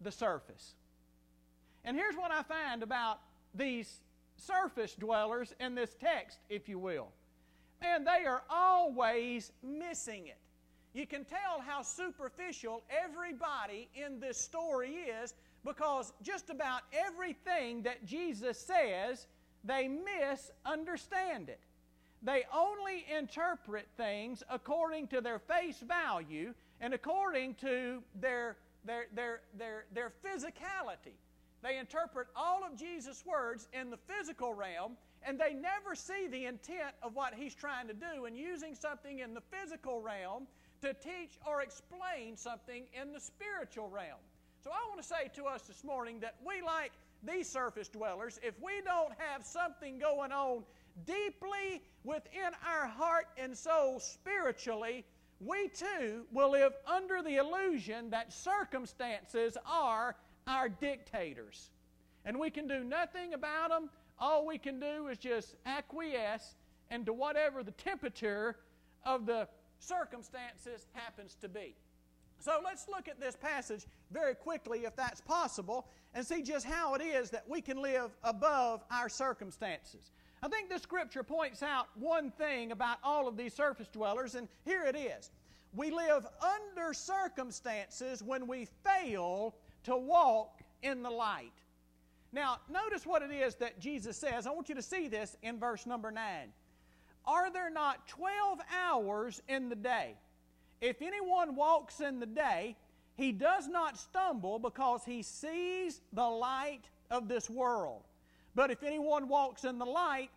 the 0.00 0.11
surface. 0.11 0.75
And 1.84 1.96
here's 1.96 2.16
what 2.16 2.30
I 2.30 2.42
find 2.42 2.82
about 2.82 3.20
these 3.54 4.00
surface 4.36 4.94
dwellers 4.94 5.54
in 5.60 5.74
this 5.74 5.94
text, 6.00 6.38
if 6.48 6.68
you 6.68 6.78
will. 6.78 7.08
Man, 7.80 8.04
they 8.04 8.26
are 8.26 8.42
always 8.48 9.52
missing 9.62 10.28
it. 10.28 10.38
You 10.94 11.06
can 11.06 11.24
tell 11.24 11.60
how 11.66 11.82
superficial 11.82 12.82
everybody 12.90 13.88
in 13.94 14.20
this 14.20 14.38
story 14.38 14.90
is 14.90 15.34
because 15.64 16.12
just 16.22 16.50
about 16.50 16.82
everything 16.92 17.82
that 17.82 18.04
Jesus 18.04 18.58
says, 18.58 19.26
they 19.64 19.88
misunderstand 19.88 21.48
it. 21.48 21.60
They 22.22 22.44
only 22.54 23.04
interpret 23.16 23.88
things 23.96 24.42
according 24.48 25.08
to 25.08 25.20
their 25.20 25.38
face 25.40 25.80
value 25.80 26.54
and 26.80 26.94
according 26.94 27.54
to 27.56 28.02
their, 28.20 28.56
their, 28.84 29.06
their, 29.14 29.40
their, 29.58 29.84
their 29.92 30.12
physicality. 30.24 31.16
They 31.62 31.78
interpret 31.78 32.26
all 32.35 32.64
of 32.64 32.76
Jesus' 32.76 33.25
words 33.25 33.69
in 33.73 33.90
the 33.90 33.97
physical 33.97 34.52
realm, 34.52 34.97
and 35.23 35.38
they 35.38 35.54
never 35.54 35.95
see 35.95 36.26
the 36.26 36.47
intent 36.47 36.95
of 37.02 37.14
what 37.14 37.35
he's 37.35 37.54
trying 37.54 37.87
to 37.88 37.95
do 37.95 38.25
in 38.26 38.35
using 38.35 38.75
something 38.75 39.21
in 39.21 39.35
the 39.35 39.42
physical 39.42 40.00
realm 40.00 40.49
to 40.81 40.92
teach 40.95 41.38
or 41.47 41.62
explain 41.62 42.37
something 42.37 42.85
in 43.00 43.12
the 43.12 43.21
spiritual 43.21 43.88
realm. 43.88 44.19
So 44.64 44.71
I 44.71 44.88
want 44.88 45.00
to 45.00 45.07
say 45.07 45.31
to 45.37 45.45
us 45.45 45.62
this 45.62 45.85
morning 45.85 46.19
that 46.21 46.37
we, 46.45 46.62
like 46.62 46.92
these 47.23 47.49
surface 47.49 47.88
dwellers, 47.88 48.40
if 48.42 48.54
we 48.61 48.81
don't 48.85 49.12
have 49.19 49.45
something 49.45 49.99
going 49.99 50.33
on 50.33 50.64
deeply 51.07 51.83
within 52.02 52.50
our 52.66 52.88
heart 52.88 53.26
and 53.38 53.57
soul 53.57 54.00
spiritually, 54.00 55.04
we 55.40 55.69
too 55.69 56.25
will 56.33 56.50
live 56.50 56.73
under 56.87 57.23
the 57.23 57.37
illusion 57.37 58.11
that 58.11 58.33
circumstances 58.33 59.57
are 59.66 60.16
our 60.46 60.68
dictators. 60.68 61.70
And 62.25 62.38
we 62.38 62.50
can 62.50 62.66
do 62.66 62.84
nothing 62.84 63.34
about 63.34 63.70
them. 63.70 63.90
All 64.18 64.46
we 64.46 64.58
can 64.58 64.78
do 64.78 65.08
is 65.08 65.18
just 65.18 65.56
acquiesce 65.66 66.54
into 66.90 67.12
whatever 67.12 67.62
the 67.62 67.72
temperature 67.72 68.56
of 69.04 69.26
the 69.26 69.49
circumstances 69.78 70.87
happens 70.92 71.37
to 71.40 71.49
be. 71.49 71.75
So 72.38 72.61
let's 72.64 72.88
look 72.88 73.08
at 73.08 73.20
this 73.20 73.37
passage 73.37 73.87
very 74.11 74.34
quickly, 74.34 74.80
if 74.80 74.96
that's 74.96 75.20
possible, 75.20 75.87
and 76.14 76.26
see 76.26 76.42
just 76.42 76.66
how 76.66 76.94
it 76.94 77.02
is 77.02 77.30
that 77.30 77.49
we 77.49 77.61
can 77.61 77.80
live 77.80 78.11
above 78.25 78.82
our 78.90 79.08
circumstances. 79.08 80.11
I 80.42 80.49
think 80.49 80.68
the 80.68 80.78
scripture 80.78 81.22
points 81.22 81.62
out 81.62 81.87
one 81.94 82.32
thing 82.32 82.72
about 82.72 82.99
all 83.04 83.28
of 83.28 83.37
these 83.37 83.54
surface 83.54 83.87
dwellers, 83.92 84.34
and 84.34 84.49
here 84.64 84.84
it 84.84 84.96
is. 84.96 85.30
We 85.72 85.92
live 85.92 86.26
under 86.42 86.92
circumstances 86.92 88.22
when 88.22 88.49
we 88.49 88.66
fail 88.84 89.54
to 89.84 89.96
walk 89.96 90.60
in 90.82 91.02
the 91.02 91.10
light. 91.10 91.52
Now, 92.32 92.58
notice 92.70 93.04
what 93.04 93.22
it 93.22 93.30
is 93.30 93.54
that 93.56 93.78
Jesus 93.78 94.16
says. 94.16 94.46
I 94.46 94.50
want 94.50 94.68
you 94.68 94.74
to 94.74 94.82
see 94.82 95.08
this 95.08 95.36
in 95.42 95.58
verse 95.58 95.86
number 95.86 96.10
9. 96.10 96.24
Are 97.26 97.52
there 97.52 97.70
not 97.70 98.08
12 98.08 98.60
hours 98.74 99.42
in 99.48 99.68
the 99.68 99.76
day? 99.76 100.14
If 100.80 101.00
anyone 101.02 101.54
walks 101.54 102.00
in 102.00 102.18
the 102.18 102.26
day, 102.26 102.76
he 103.16 103.32
does 103.32 103.68
not 103.68 103.98
stumble 103.98 104.58
because 104.58 105.04
he 105.04 105.22
sees 105.22 106.00
the 106.12 106.26
light 106.26 106.82
of 107.10 107.28
this 107.28 107.48
world. 107.48 108.02
But 108.54 108.70
if 108.70 108.82
anyone 108.82 109.28
walks 109.28 109.64
in 109.64 109.78
the 109.78 109.86
light, 109.86 110.30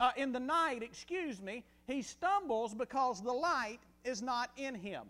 uh, 0.00 0.12
in 0.16 0.32
the 0.32 0.40
night, 0.40 0.82
excuse 0.82 1.40
me, 1.42 1.64
he 1.86 2.02
stumbles 2.02 2.74
because 2.74 3.22
the 3.22 3.32
light 3.32 3.80
is 4.04 4.22
not 4.22 4.50
in 4.56 4.74
him. 4.74 5.02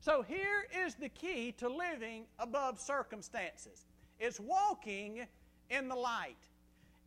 So 0.00 0.22
here 0.22 0.66
is 0.86 0.94
the 0.94 1.08
key 1.08 1.52
to 1.58 1.68
living 1.68 2.24
above 2.38 2.80
circumstances. 2.80 3.86
It's 4.20 4.38
walking 4.38 5.26
in 5.70 5.88
the 5.88 5.96
light. 5.96 6.36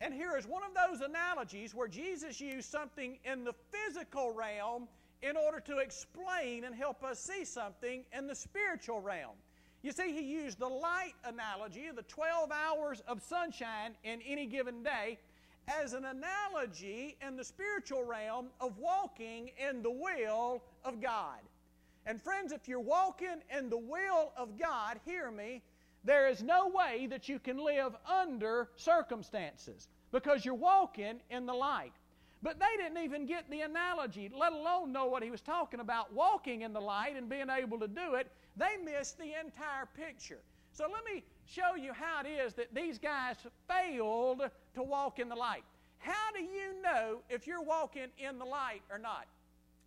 And 0.00 0.12
here 0.12 0.36
is 0.36 0.46
one 0.46 0.62
of 0.62 0.74
those 0.74 1.00
analogies 1.00 1.74
where 1.74 1.88
Jesus 1.88 2.40
used 2.40 2.70
something 2.70 3.18
in 3.24 3.44
the 3.44 3.54
physical 3.70 4.32
realm 4.32 4.88
in 5.22 5.36
order 5.36 5.60
to 5.60 5.78
explain 5.78 6.64
and 6.64 6.74
help 6.74 7.04
us 7.04 7.20
see 7.20 7.44
something 7.44 8.04
in 8.16 8.26
the 8.26 8.34
spiritual 8.34 9.00
realm. 9.00 9.36
You 9.82 9.92
see, 9.92 10.12
he 10.12 10.22
used 10.22 10.58
the 10.58 10.68
light 10.68 11.14
analogy, 11.24 11.86
of 11.86 11.96
the 11.96 12.02
12 12.02 12.50
hours 12.52 13.02
of 13.06 13.22
sunshine 13.22 13.92
in 14.04 14.20
any 14.22 14.46
given 14.46 14.82
day, 14.82 15.18
as 15.68 15.92
an 15.92 16.04
analogy 16.04 17.16
in 17.26 17.36
the 17.36 17.44
spiritual 17.44 18.04
realm 18.04 18.46
of 18.60 18.78
walking 18.78 19.50
in 19.56 19.82
the 19.82 19.90
will 19.90 20.62
of 20.84 21.00
God. 21.00 21.38
And 22.06 22.20
friends, 22.20 22.52
if 22.52 22.66
you're 22.66 22.80
walking 22.80 23.42
in 23.56 23.70
the 23.70 23.78
will 23.78 24.32
of 24.36 24.58
God, 24.58 24.98
hear 25.04 25.30
me, 25.30 25.62
there 26.04 26.28
is 26.28 26.42
no 26.42 26.68
way 26.68 27.06
that 27.06 27.28
you 27.28 27.38
can 27.38 27.58
live 27.58 27.94
under 28.06 28.68
circumstances 28.76 29.88
because 30.10 30.44
you're 30.44 30.54
walking 30.54 31.20
in 31.30 31.46
the 31.46 31.54
light. 31.54 31.92
But 32.42 32.58
they 32.58 32.82
didn't 32.82 33.02
even 33.04 33.24
get 33.24 33.48
the 33.48 33.60
analogy, 33.60 34.28
let 34.36 34.52
alone 34.52 34.92
know 34.92 35.06
what 35.06 35.22
he 35.22 35.30
was 35.30 35.40
talking 35.40 35.78
about 35.78 36.12
walking 36.12 36.62
in 36.62 36.72
the 36.72 36.80
light 36.80 37.16
and 37.16 37.28
being 37.28 37.48
able 37.48 37.78
to 37.78 37.86
do 37.86 38.14
it. 38.14 38.32
They 38.56 38.76
missed 38.84 39.16
the 39.18 39.32
entire 39.40 39.86
picture. 39.94 40.40
So 40.72 40.88
let 40.92 41.04
me 41.04 41.22
show 41.46 41.76
you 41.76 41.92
how 41.92 42.22
it 42.24 42.28
is 42.28 42.54
that 42.54 42.74
these 42.74 42.98
guys 42.98 43.36
failed 43.68 44.42
to 44.74 44.82
walk 44.82 45.20
in 45.20 45.28
the 45.28 45.36
light. 45.36 45.62
How 45.98 46.32
do 46.34 46.40
you 46.40 46.82
know 46.82 47.18
if 47.28 47.46
you're 47.46 47.62
walking 47.62 48.08
in 48.18 48.40
the 48.40 48.44
light 48.44 48.82
or 48.90 48.98
not? 48.98 49.26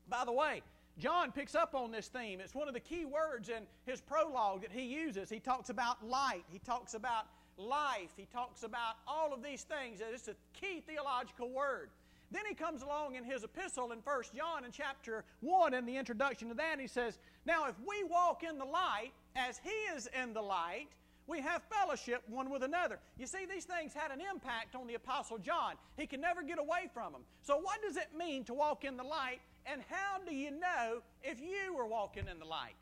By 0.07 0.24
the 0.24 0.31
way, 0.31 0.62
John 0.97 1.31
picks 1.31 1.55
up 1.55 1.75
on 1.75 1.91
this 1.91 2.07
theme. 2.07 2.39
It's 2.39 2.55
one 2.55 2.67
of 2.67 2.73
the 2.73 2.79
key 2.79 3.05
words 3.05 3.49
in 3.49 3.63
his 3.85 3.99
prologue 3.99 4.61
that 4.61 4.71
he 4.71 4.83
uses. 4.83 5.29
He 5.29 5.39
talks 5.39 5.69
about 5.69 6.05
light, 6.07 6.43
he 6.49 6.59
talks 6.59 6.93
about 6.93 7.25
life, 7.57 8.11
he 8.15 8.27
talks 8.31 8.63
about 8.63 8.95
all 9.07 9.33
of 9.33 9.43
these 9.43 9.63
things. 9.63 9.99
It's 10.01 10.29
a 10.29 10.35
key 10.53 10.81
theological 10.85 11.49
word. 11.49 11.89
Then 12.31 12.43
he 12.47 12.55
comes 12.55 12.81
along 12.81 13.15
in 13.15 13.23
his 13.23 13.43
epistle 13.43 13.91
in 13.91 13.99
1 13.99 14.23
John 14.35 14.65
in 14.65 14.71
chapter 14.71 15.23
1 15.41 15.73
in 15.73 15.85
the 15.85 15.95
introduction 15.95 16.49
to 16.49 16.55
that, 16.55 16.79
he 16.79 16.87
says, 16.87 17.19
Now 17.45 17.67
if 17.67 17.75
we 17.87 18.03
walk 18.03 18.43
in 18.43 18.57
the 18.57 18.65
light 18.65 19.11
as 19.35 19.59
he 19.63 19.69
is 19.95 20.09
in 20.21 20.33
the 20.33 20.41
light, 20.41 20.87
we 21.27 21.41
have 21.41 21.61
fellowship 21.71 22.23
one 22.27 22.49
with 22.49 22.63
another. 22.63 22.99
You 23.17 23.25
see, 23.25 23.45
these 23.45 23.65
things 23.65 23.93
had 23.93 24.11
an 24.11 24.21
impact 24.21 24.75
on 24.75 24.87
the 24.87 24.93
Apostle 24.93 25.39
John. 25.39 25.73
He 25.97 26.05
could 26.05 26.19
never 26.19 26.43
get 26.43 26.59
away 26.59 26.87
from 26.93 27.13
them. 27.13 27.21
So, 27.41 27.57
what 27.57 27.81
does 27.81 27.97
it 27.97 28.09
mean 28.17 28.43
to 28.45 28.53
walk 28.53 28.83
in 28.83 28.95
the 28.95 29.03
light? 29.03 29.39
And 29.65 29.81
how 29.89 30.19
do 30.27 30.34
you 30.36 30.51
know 30.51 31.01
if 31.24 31.39
you 31.41 31.77
are 31.79 31.88
walking 31.88 32.27
in 32.29 32.39
the 32.39 32.45
light? 32.45 32.75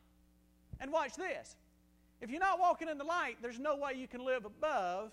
And 0.80 0.92
watch 0.92 1.16
this. 1.16 1.56
If 2.22 2.30
you're 2.30 2.40
not 2.40 2.60
walking 2.60 2.90
in 2.90 2.98
the 2.98 3.04
light, 3.04 3.38
there's 3.42 3.60
no 3.60 3.76
way 3.76 3.94
you 3.96 4.08
can 4.08 4.24
live 4.24 4.46
above 4.46 5.12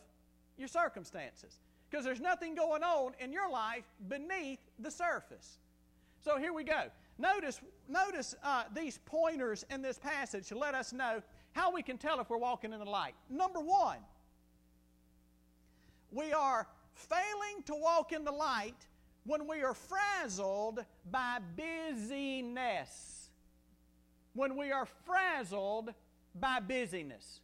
your 0.57 0.69
circumstances 0.69 1.61
because 1.91 2.05
there's 2.05 2.21
nothing 2.21 2.55
going 2.55 2.83
on 2.83 3.13
in 3.19 3.33
your 3.33 3.51
life 3.51 3.85
beneath 4.09 4.61
the 4.79 4.91
surface. 4.91 5.59
So 6.23 6.39
here 6.39 6.53
we 6.53 6.65
go. 6.65 6.85
Notice, 7.19 7.61
notice 7.89 8.35
uh, 8.45 8.65
these 8.75 8.99
pointers 9.05 9.65
in 9.71 9.83
this 9.83 9.99
passage 9.99 10.49
to 10.49 10.59
let 10.59 10.75
us 10.75 10.93
know 10.93 11.23
how 11.53 11.73
we 11.73 11.83
can 11.83 11.99
tell 11.99 12.21
if 12.21 12.31
we're 12.31 12.39
walking 12.39 12.73
in 12.73 12.79
the 12.79 12.85
light. 12.85 13.15
Number 13.29 13.61
one, 13.61 13.99
we 16.13 16.33
are 16.33 16.67
failing 16.95 17.63
to 17.67 17.75
walk 17.75 18.13
in 18.13 18.25
the 18.25 18.33
light 18.33 18.87
when 19.25 19.47
we 19.47 19.63
are 19.63 19.75
frazzled 19.75 20.85
by 21.11 21.39
busyness. 21.57 23.29
When 24.35 24.57
we 24.57 24.73
are 24.73 24.87
frazzled 25.07 25.93
by 26.35 26.61
busyness. 26.61 27.41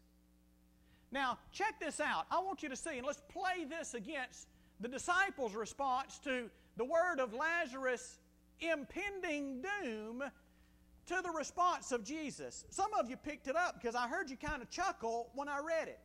Now, 1.12 1.38
check 1.52 1.78
this 1.80 2.00
out. 2.00 2.26
I 2.30 2.40
want 2.40 2.62
you 2.62 2.68
to 2.68 2.76
see, 2.76 2.98
and 2.98 3.06
let's 3.06 3.22
play 3.28 3.64
this 3.68 3.94
against 3.94 4.48
the 4.80 4.88
disciples' 4.88 5.54
response 5.54 6.18
to 6.20 6.50
the 6.76 6.84
word 6.84 7.20
of 7.20 7.32
Lazarus' 7.32 8.18
impending 8.60 9.62
doom 9.62 10.22
to 11.06 11.20
the 11.22 11.30
response 11.30 11.92
of 11.92 12.04
Jesus. 12.04 12.64
Some 12.70 12.92
of 12.94 13.08
you 13.08 13.16
picked 13.16 13.48
it 13.48 13.56
up 13.56 13.80
because 13.80 13.94
I 13.94 14.08
heard 14.08 14.28
you 14.28 14.36
kind 14.36 14.60
of 14.60 14.70
chuckle 14.70 15.30
when 15.34 15.48
I 15.48 15.58
read 15.58 15.88
it. 15.88 16.00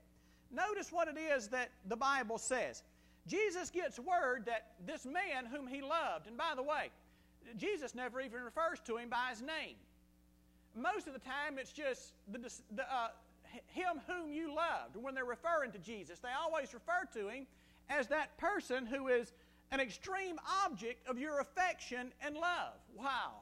Notice 0.52 0.92
what 0.92 1.08
it 1.08 1.18
is 1.18 1.48
that 1.50 1.72
the 1.88 1.96
Bible 1.96 2.38
says. 2.38 2.84
Jesus 3.28 3.70
gets 3.70 4.00
word 4.00 4.46
that 4.46 4.74
this 4.86 5.06
man 5.06 5.46
whom 5.46 5.68
he 5.68 5.82
loved, 5.82 6.28
and 6.28 6.38
by 6.38 6.54
the 6.56 6.64
way, 6.64 6.90
Jesus 7.58 7.94
never 7.96 8.22
even 8.22 8.42
refers 8.42 8.80
to 8.82 8.98
him 8.98 9.10
by 9.10 9.28
his 9.30 9.42
name. 9.42 9.76
Most 10.76 11.08
of 11.08 11.14
the 11.14 11.20
time, 11.20 11.58
it's 11.58 11.72
just 11.72 12.14
the, 12.32 12.40
the, 12.76 12.84
uh, 12.84 13.10
him 13.68 14.02
whom 14.08 14.32
you 14.32 14.54
loved. 14.56 14.96
When 14.96 15.14
they're 15.14 15.26
referring 15.26 15.72
to 15.74 15.80
Jesus, 15.80 16.20
they 16.20 16.30
always 16.40 16.74
refer 16.74 17.08
to 17.14 17.28
him 17.28 17.46
as 17.90 18.08
that 18.08 18.38
person 18.38 18.86
who 18.86 19.08
is 19.08 19.34
an 19.72 19.80
extreme 19.80 20.38
object 20.66 21.08
of 21.08 21.18
your 21.18 21.40
affection 21.40 22.12
and 22.26 22.36
love. 22.36 22.74
Wow. 22.98 23.42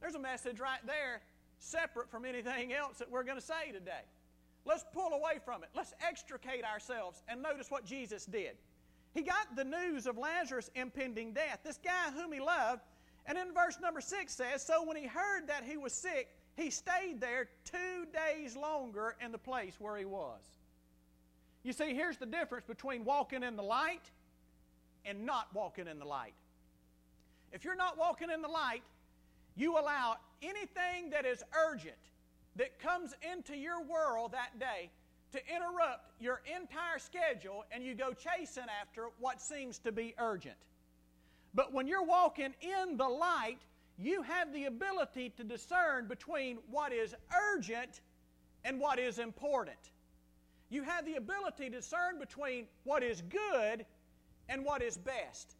There's 0.00 0.14
a 0.14 0.20
message 0.20 0.58
right 0.58 0.84
there 0.86 1.20
separate 1.58 2.10
from 2.10 2.24
anything 2.24 2.72
else 2.72 2.98
that 2.98 3.10
we're 3.10 3.22
going 3.22 3.38
to 3.38 3.44
say 3.44 3.72
today. 3.72 4.02
Let's 4.64 4.84
pull 4.92 5.12
away 5.12 5.38
from 5.44 5.62
it. 5.62 5.70
Let's 5.74 5.92
extricate 6.06 6.64
ourselves 6.64 7.22
and 7.28 7.42
notice 7.42 7.70
what 7.70 7.84
Jesus 7.84 8.24
did. 8.24 8.56
He 9.14 9.22
got 9.22 9.56
the 9.56 9.64
news 9.64 10.06
of 10.06 10.16
Lazarus' 10.16 10.70
impending 10.74 11.32
death. 11.32 11.60
This 11.64 11.78
guy 11.78 12.10
whom 12.14 12.32
he 12.32 12.40
loved, 12.40 12.82
and 13.26 13.36
in 13.36 13.52
verse 13.52 13.78
number 13.80 14.00
6 14.00 14.32
says, 14.32 14.64
So 14.64 14.84
when 14.84 14.96
he 14.96 15.06
heard 15.06 15.48
that 15.48 15.64
he 15.64 15.76
was 15.76 15.92
sick, 15.92 16.28
he 16.56 16.70
stayed 16.70 17.20
there 17.20 17.48
two 17.64 18.06
days 18.12 18.56
longer 18.56 19.16
in 19.24 19.32
the 19.32 19.38
place 19.38 19.74
where 19.78 19.96
he 19.96 20.04
was. 20.04 20.40
You 21.62 21.72
see, 21.72 21.94
here's 21.94 22.16
the 22.16 22.26
difference 22.26 22.66
between 22.66 23.04
walking 23.04 23.42
in 23.42 23.56
the 23.56 23.62
light 23.62 24.10
and 25.04 25.24
not 25.26 25.48
walking 25.54 25.86
in 25.86 25.98
the 25.98 26.04
light. 26.04 26.34
If 27.52 27.64
you're 27.64 27.76
not 27.76 27.98
walking 27.98 28.30
in 28.30 28.42
the 28.42 28.48
light, 28.48 28.82
you 29.56 29.78
allow 29.78 30.16
anything 30.40 31.10
that 31.10 31.26
is 31.26 31.42
urgent 31.68 31.94
that 32.56 32.78
comes 32.78 33.14
into 33.32 33.56
your 33.56 33.82
world 33.82 34.32
that 34.32 34.58
day 34.58 34.90
to 35.32 35.40
interrupt 35.48 36.12
your 36.20 36.42
entire 36.46 36.98
schedule 36.98 37.64
and 37.72 37.82
you 37.82 37.94
go 37.94 38.12
chasing 38.12 38.66
after 38.80 39.08
what 39.18 39.40
seems 39.40 39.78
to 39.78 39.92
be 39.92 40.14
urgent. 40.18 40.56
But 41.54 41.72
when 41.72 41.86
you're 41.86 42.04
walking 42.04 42.54
in 42.60 42.96
the 42.96 43.08
light, 43.08 43.58
you 43.98 44.22
have 44.22 44.52
the 44.52 44.66
ability 44.66 45.30
to 45.36 45.44
discern 45.44 46.06
between 46.06 46.58
what 46.70 46.92
is 46.92 47.14
urgent 47.54 48.00
and 48.64 48.78
what 48.80 48.98
is 48.98 49.18
important. 49.18 49.76
You 50.70 50.82
have 50.82 51.04
the 51.04 51.16
ability 51.16 51.70
to 51.70 51.76
discern 51.76 52.18
between 52.18 52.66
what 52.84 53.02
is 53.02 53.22
good 53.22 53.84
and 54.48 54.64
what 54.64 54.82
is 54.82 54.96
best. 54.96 55.56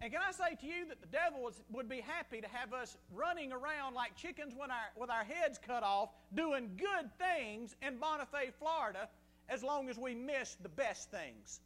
And 0.00 0.12
can 0.12 0.20
I 0.26 0.30
say 0.30 0.54
to 0.60 0.66
you 0.66 0.86
that 0.88 1.00
the 1.00 1.06
devil 1.06 1.50
would 1.72 1.88
be 1.88 2.00
happy 2.00 2.40
to 2.40 2.48
have 2.48 2.72
us 2.72 2.96
running 3.14 3.52
around 3.52 3.94
like 3.94 4.14
chickens 4.14 4.54
with 4.54 4.70
our, 4.70 5.00
with 5.00 5.10
our 5.10 5.24
heads 5.24 5.58
cut 5.64 5.82
off, 5.82 6.10
doing 6.34 6.70
good 6.76 7.10
things 7.18 7.74
in 7.80 7.96
Bonifay, 7.96 8.52
Florida, 8.58 9.08
as 9.48 9.62
long 9.62 9.88
as 9.88 9.96
we 9.96 10.14
miss 10.14 10.56
the 10.62 10.68
best 10.68 11.10
things. 11.10 11.60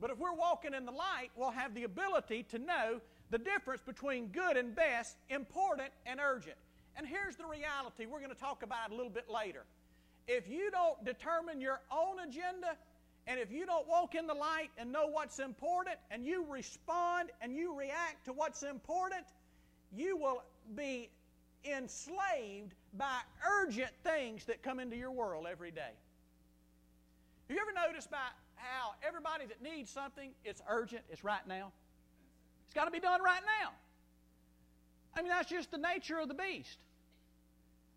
But 0.00 0.10
if 0.10 0.18
we're 0.18 0.34
walking 0.34 0.74
in 0.74 0.86
the 0.86 0.92
light, 0.92 1.30
we'll 1.36 1.50
have 1.50 1.74
the 1.74 1.84
ability 1.84 2.44
to 2.50 2.58
know 2.58 3.00
the 3.30 3.38
difference 3.38 3.82
between 3.82 4.28
good 4.28 4.56
and 4.56 4.74
best, 4.74 5.16
important 5.28 5.90
and 6.06 6.20
urgent. 6.20 6.56
And 6.96 7.06
here's 7.06 7.36
the 7.36 7.46
reality 7.46 8.06
we're 8.06 8.20
going 8.20 8.30
to 8.30 8.40
talk 8.40 8.62
about 8.62 8.90
a 8.90 8.94
little 8.94 9.10
bit 9.10 9.28
later. 9.28 9.64
If 10.26 10.48
you 10.48 10.70
don't 10.70 11.04
determine 11.04 11.60
your 11.60 11.80
own 11.90 12.20
agenda, 12.20 12.76
and 13.26 13.40
if 13.40 13.50
you 13.50 13.64
don't 13.64 13.88
walk 13.88 14.14
in 14.14 14.26
the 14.26 14.34
light 14.34 14.70
and 14.76 14.92
know 14.92 15.06
what's 15.06 15.38
important, 15.38 15.96
and 16.10 16.24
you 16.24 16.44
respond 16.48 17.30
and 17.40 17.54
you 17.54 17.76
react 17.76 18.24
to 18.26 18.32
what's 18.32 18.62
important, 18.62 19.24
you 19.96 20.16
will 20.16 20.42
be 20.76 21.08
enslaved 21.64 22.74
by 22.98 23.18
urgent 23.60 23.90
things 24.02 24.44
that 24.44 24.62
come 24.62 24.78
into 24.78 24.96
your 24.96 25.10
world 25.10 25.46
every 25.50 25.70
day. 25.70 25.92
Have 27.48 27.56
you 27.56 27.62
ever 27.62 27.72
noticed 27.88 28.10
by 28.10 28.18
how 28.56 28.92
everybody 29.06 29.46
that 29.46 29.62
needs 29.62 29.90
something, 29.90 30.30
it's 30.44 30.62
urgent, 30.68 31.02
it's 31.10 31.24
right 31.24 31.46
now? 31.46 31.72
It's 32.66 32.74
got 32.74 32.84
to 32.84 32.90
be 32.90 33.00
done 33.00 33.22
right 33.22 33.42
now. 33.62 33.70
I 35.16 35.22
mean, 35.22 35.30
that's 35.30 35.48
just 35.48 35.70
the 35.70 35.78
nature 35.78 36.18
of 36.18 36.28
the 36.28 36.34
beast. 36.34 36.78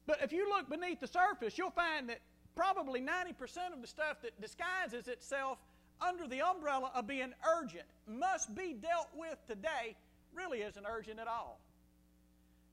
But 0.06 0.20
if 0.22 0.32
you 0.32 0.48
look 0.50 0.70
beneath 0.70 1.02
the 1.02 1.08
surface, 1.08 1.58
you'll 1.58 1.72
find 1.72 2.10
that 2.10 2.20
probably 2.58 3.00
90% 3.00 3.72
of 3.72 3.82
the 3.82 3.88
stuff 3.88 4.22
that 4.24 4.42
disguises 4.42 5.08
itself 5.08 5.60
under 6.02 6.28
the 6.28 6.42
umbrella 6.42 6.92
of 6.96 7.08
being 7.08 7.32
urgent, 7.48 7.86
must 8.08 8.54
be 8.56 8.74
dealt 8.74 9.10
with 9.16 9.38
today, 9.48 9.96
really 10.34 10.62
isn't 10.62 10.86
urgent 10.90 11.20
at 11.20 11.28
all. 11.28 11.60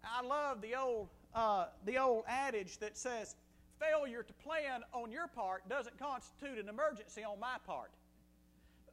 I 0.03 0.23
love 0.23 0.63
the 0.63 0.75
old, 0.75 1.09
uh, 1.35 1.67
the 1.85 1.99
old 1.99 2.25
adage 2.27 2.79
that 2.79 2.97
says, 2.97 3.37
failure 3.79 4.23
to 4.23 4.33
plan 4.35 4.83
on 4.93 5.11
your 5.13 5.29
part 5.29 5.69
doesn't 5.69 5.99
constitute 5.99 6.59
an 6.59 6.69
emergency 6.69 7.23
on 7.23 7.39
my 7.39 7.57
part. 7.67 7.91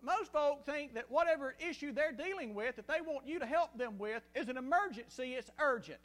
Most 0.02 0.32
folk 0.32 0.66
think 0.66 0.94
that 0.96 1.10
whatever 1.10 1.56
issue 1.60 1.94
they're 1.94 2.12
dealing 2.12 2.54
with, 2.54 2.76
that 2.76 2.88
they 2.88 3.02
want 3.06 3.28
you 3.28 3.40
to 3.40 3.46
help 3.46 3.78
them 3.78 3.98
with, 3.98 4.24
is 4.36 4.50
an 4.50 4.58
emergency, 4.58 5.36
it's 5.36 5.52
urgent. 5.60 6.00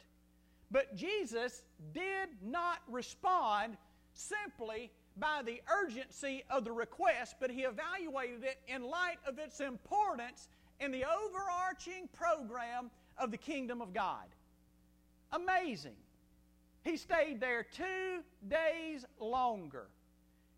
But 0.69 0.95
Jesus 0.95 1.63
did 1.93 2.29
not 2.43 2.79
respond 2.87 3.77
simply 4.17 4.91
by 5.17 5.41
the 5.45 5.61
urgency 5.83 6.43
of 6.49 6.63
the 6.63 6.71
request, 6.71 7.35
but 7.39 7.49
he 7.49 7.61
evaluated 7.61 8.43
it 8.43 8.59
in 8.67 8.83
light 8.83 9.17
of 9.27 9.39
its 9.39 9.59
importance 9.59 10.49
in 10.79 10.91
the 10.91 11.05
overarching 11.05 12.07
program 12.13 12.91
of 13.17 13.31
the 13.31 13.37
kingdom 13.37 13.81
of 13.81 13.93
God. 13.93 14.25
Amazing. 15.31 15.95
He 16.83 16.97
stayed 16.97 17.39
there 17.39 17.63
two 17.63 18.23
days 18.47 19.05
longer. 19.19 19.87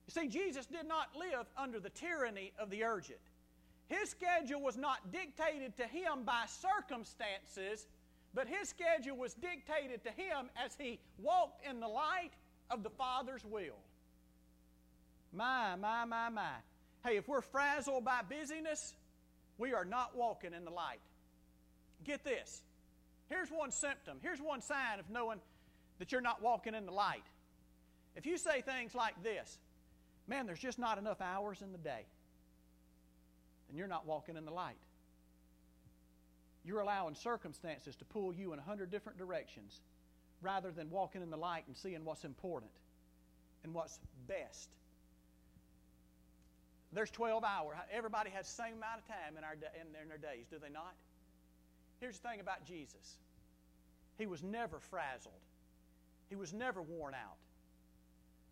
You 0.07 0.21
see, 0.21 0.27
Jesus 0.27 0.65
did 0.65 0.87
not 0.87 1.15
live 1.15 1.47
under 1.57 1.79
the 1.79 1.89
tyranny 1.89 2.51
of 2.59 2.69
the 2.69 2.83
urgent. 2.83 3.19
His 3.87 4.09
schedule 4.09 4.61
was 4.61 4.77
not 4.77 5.11
dictated 5.11 5.75
to 5.77 5.83
him 5.83 6.23
by 6.25 6.43
circumstances, 6.47 7.87
but 8.33 8.47
his 8.47 8.69
schedule 8.69 9.17
was 9.17 9.33
dictated 9.33 10.03
to 10.03 10.09
him 10.09 10.49
as 10.63 10.75
he 10.79 10.99
walked 11.17 11.65
in 11.65 11.79
the 11.79 11.87
light 11.87 12.31
of 12.69 12.83
the 12.83 12.89
Father's 12.89 13.43
will. 13.43 13.77
My, 15.31 15.75
my, 15.75 16.05
my, 16.05 16.29
my. 16.29 16.51
Hey, 17.05 17.17
if 17.17 17.27
we're 17.27 17.41
frazzled 17.41 18.03
by 18.03 18.21
busyness, 18.27 18.93
we 19.57 19.73
are 19.73 19.85
not 19.85 20.15
walking 20.15 20.53
in 20.53 20.65
the 20.65 20.71
light. 20.71 20.99
Get 22.03 22.23
this. 22.23 22.61
Here's 23.29 23.49
one 23.49 23.71
symptom. 23.71 24.17
Here's 24.21 24.41
one 24.41 24.61
sign 24.61 24.99
of 24.99 25.09
knowing 25.09 25.39
that 25.99 26.11
you're 26.11 26.21
not 26.21 26.41
walking 26.41 26.73
in 26.73 26.85
the 26.85 26.91
light. 26.91 27.23
If 28.15 28.25
you 28.25 28.37
say 28.37 28.61
things 28.61 28.95
like 28.95 29.21
this, 29.23 29.59
man, 30.27 30.45
there's 30.45 30.59
just 30.59 30.79
not 30.79 30.97
enough 30.97 31.21
hours 31.21 31.61
in 31.61 31.71
the 31.71 31.77
day, 31.77 32.05
then 33.69 33.77
you're 33.77 33.87
not 33.87 34.05
walking 34.05 34.35
in 34.35 34.45
the 34.45 34.51
light. 34.51 34.77
You're 36.65 36.81
allowing 36.81 37.15
circumstances 37.15 37.95
to 37.97 38.05
pull 38.05 38.33
you 38.33 38.53
in 38.53 38.59
a 38.59 38.61
hundred 38.61 38.91
different 38.91 39.17
directions 39.17 39.79
rather 40.41 40.71
than 40.71 40.89
walking 40.89 41.21
in 41.21 41.29
the 41.29 41.37
light 41.37 41.63
and 41.67 41.75
seeing 41.75 42.03
what's 42.05 42.23
important 42.23 42.71
and 43.63 43.73
what's 43.73 43.99
best. 44.27 44.69
There's 46.91 47.11
12 47.11 47.43
hours. 47.43 47.77
Everybody 47.91 48.29
has 48.31 48.47
the 48.47 48.63
same 48.63 48.73
amount 48.77 49.01
of 49.01 49.07
time 49.07 49.37
in, 49.37 49.43
our, 49.43 49.53
in 49.53 50.07
their 50.07 50.17
days, 50.17 50.47
do 50.49 50.57
they 50.59 50.71
not? 50.71 50.95
Here's 51.99 52.17
the 52.19 52.29
thing 52.29 52.39
about 52.39 52.65
Jesus 52.65 53.17
He 54.17 54.25
was 54.25 54.43
never 54.43 54.79
frazzled, 54.79 55.41
He 56.29 56.35
was 56.35 56.53
never 56.53 56.81
worn 56.81 57.13
out 57.13 57.37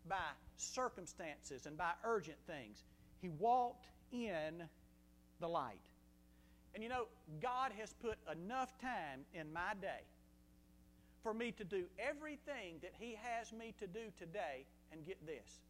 by 0.08 0.16
circumstances 0.56 1.66
and 1.66 1.76
by 1.76 1.92
urgent 2.04 2.38
things. 2.46 2.84
He 3.20 3.28
walked 3.28 3.86
in 4.12 4.62
the 5.40 5.48
light. 5.48 5.74
And 6.74 6.82
you 6.82 6.88
know, 6.88 7.06
God 7.42 7.72
has 7.78 7.92
put 7.94 8.18
enough 8.30 8.78
time 8.78 9.24
in 9.34 9.52
my 9.52 9.72
day 9.80 10.04
for 11.22 11.34
me 11.34 11.52
to 11.52 11.64
do 11.64 11.84
everything 11.98 12.76
that 12.82 12.92
He 12.98 13.16
has 13.20 13.52
me 13.52 13.74
to 13.78 13.86
do 13.86 14.10
today 14.18 14.66
and 14.92 15.04
get 15.06 15.24
this 15.26 15.60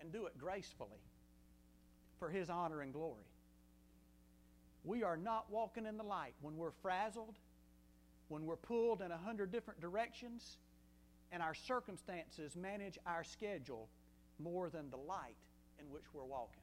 and 0.00 0.12
do 0.12 0.26
it 0.26 0.38
gracefully 0.38 1.02
for 2.18 2.28
His 2.28 2.50
honor 2.50 2.82
and 2.82 2.92
glory. 2.92 3.24
We 4.84 5.02
are 5.02 5.16
not 5.16 5.50
walking 5.50 5.86
in 5.86 5.96
the 5.96 6.04
light 6.04 6.34
when 6.42 6.56
we're 6.56 6.72
frazzled, 6.82 7.38
when 8.28 8.44
we're 8.44 8.56
pulled 8.56 9.00
in 9.00 9.10
a 9.10 9.16
hundred 9.16 9.50
different 9.50 9.80
directions, 9.80 10.58
and 11.32 11.42
our 11.42 11.54
circumstances 11.54 12.54
manage 12.54 12.98
our 13.06 13.24
schedule 13.24 13.88
more 14.38 14.68
than 14.68 14.90
the 14.90 14.96
light 14.96 15.36
in 15.80 15.90
which 15.90 16.04
we're 16.12 16.24
walking. 16.24 16.62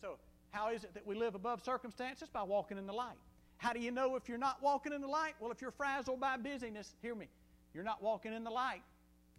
So, 0.00 0.18
how 0.50 0.70
is 0.70 0.84
it 0.84 0.94
that 0.94 1.06
we 1.06 1.14
live 1.14 1.34
above 1.34 1.62
circumstances? 1.62 2.28
By 2.28 2.42
walking 2.42 2.78
in 2.78 2.86
the 2.86 2.92
light. 2.92 3.18
How 3.62 3.72
do 3.72 3.78
you 3.78 3.92
know 3.92 4.16
if 4.16 4.28
you're 4.28 4.38
not 4.38 4.60
walking 4.60 4.92
in 4.92 5.00
the 5.00 5.06
light? 5.06 5.34
Well, 5.38 5.52
if 5.52 5.62
you're 5.62 5.70
frazzled 5.70 6.18
by 6.18 6.36
busyness, 6.36 6.96
hear 7.00 7.14
me, 7.14 7.28
you're 7.72 7.84
not 7.84 8.02
walking 8.02 8.32
in 8.32 8.42
the 8.42 8.50
light. 8.50 8.82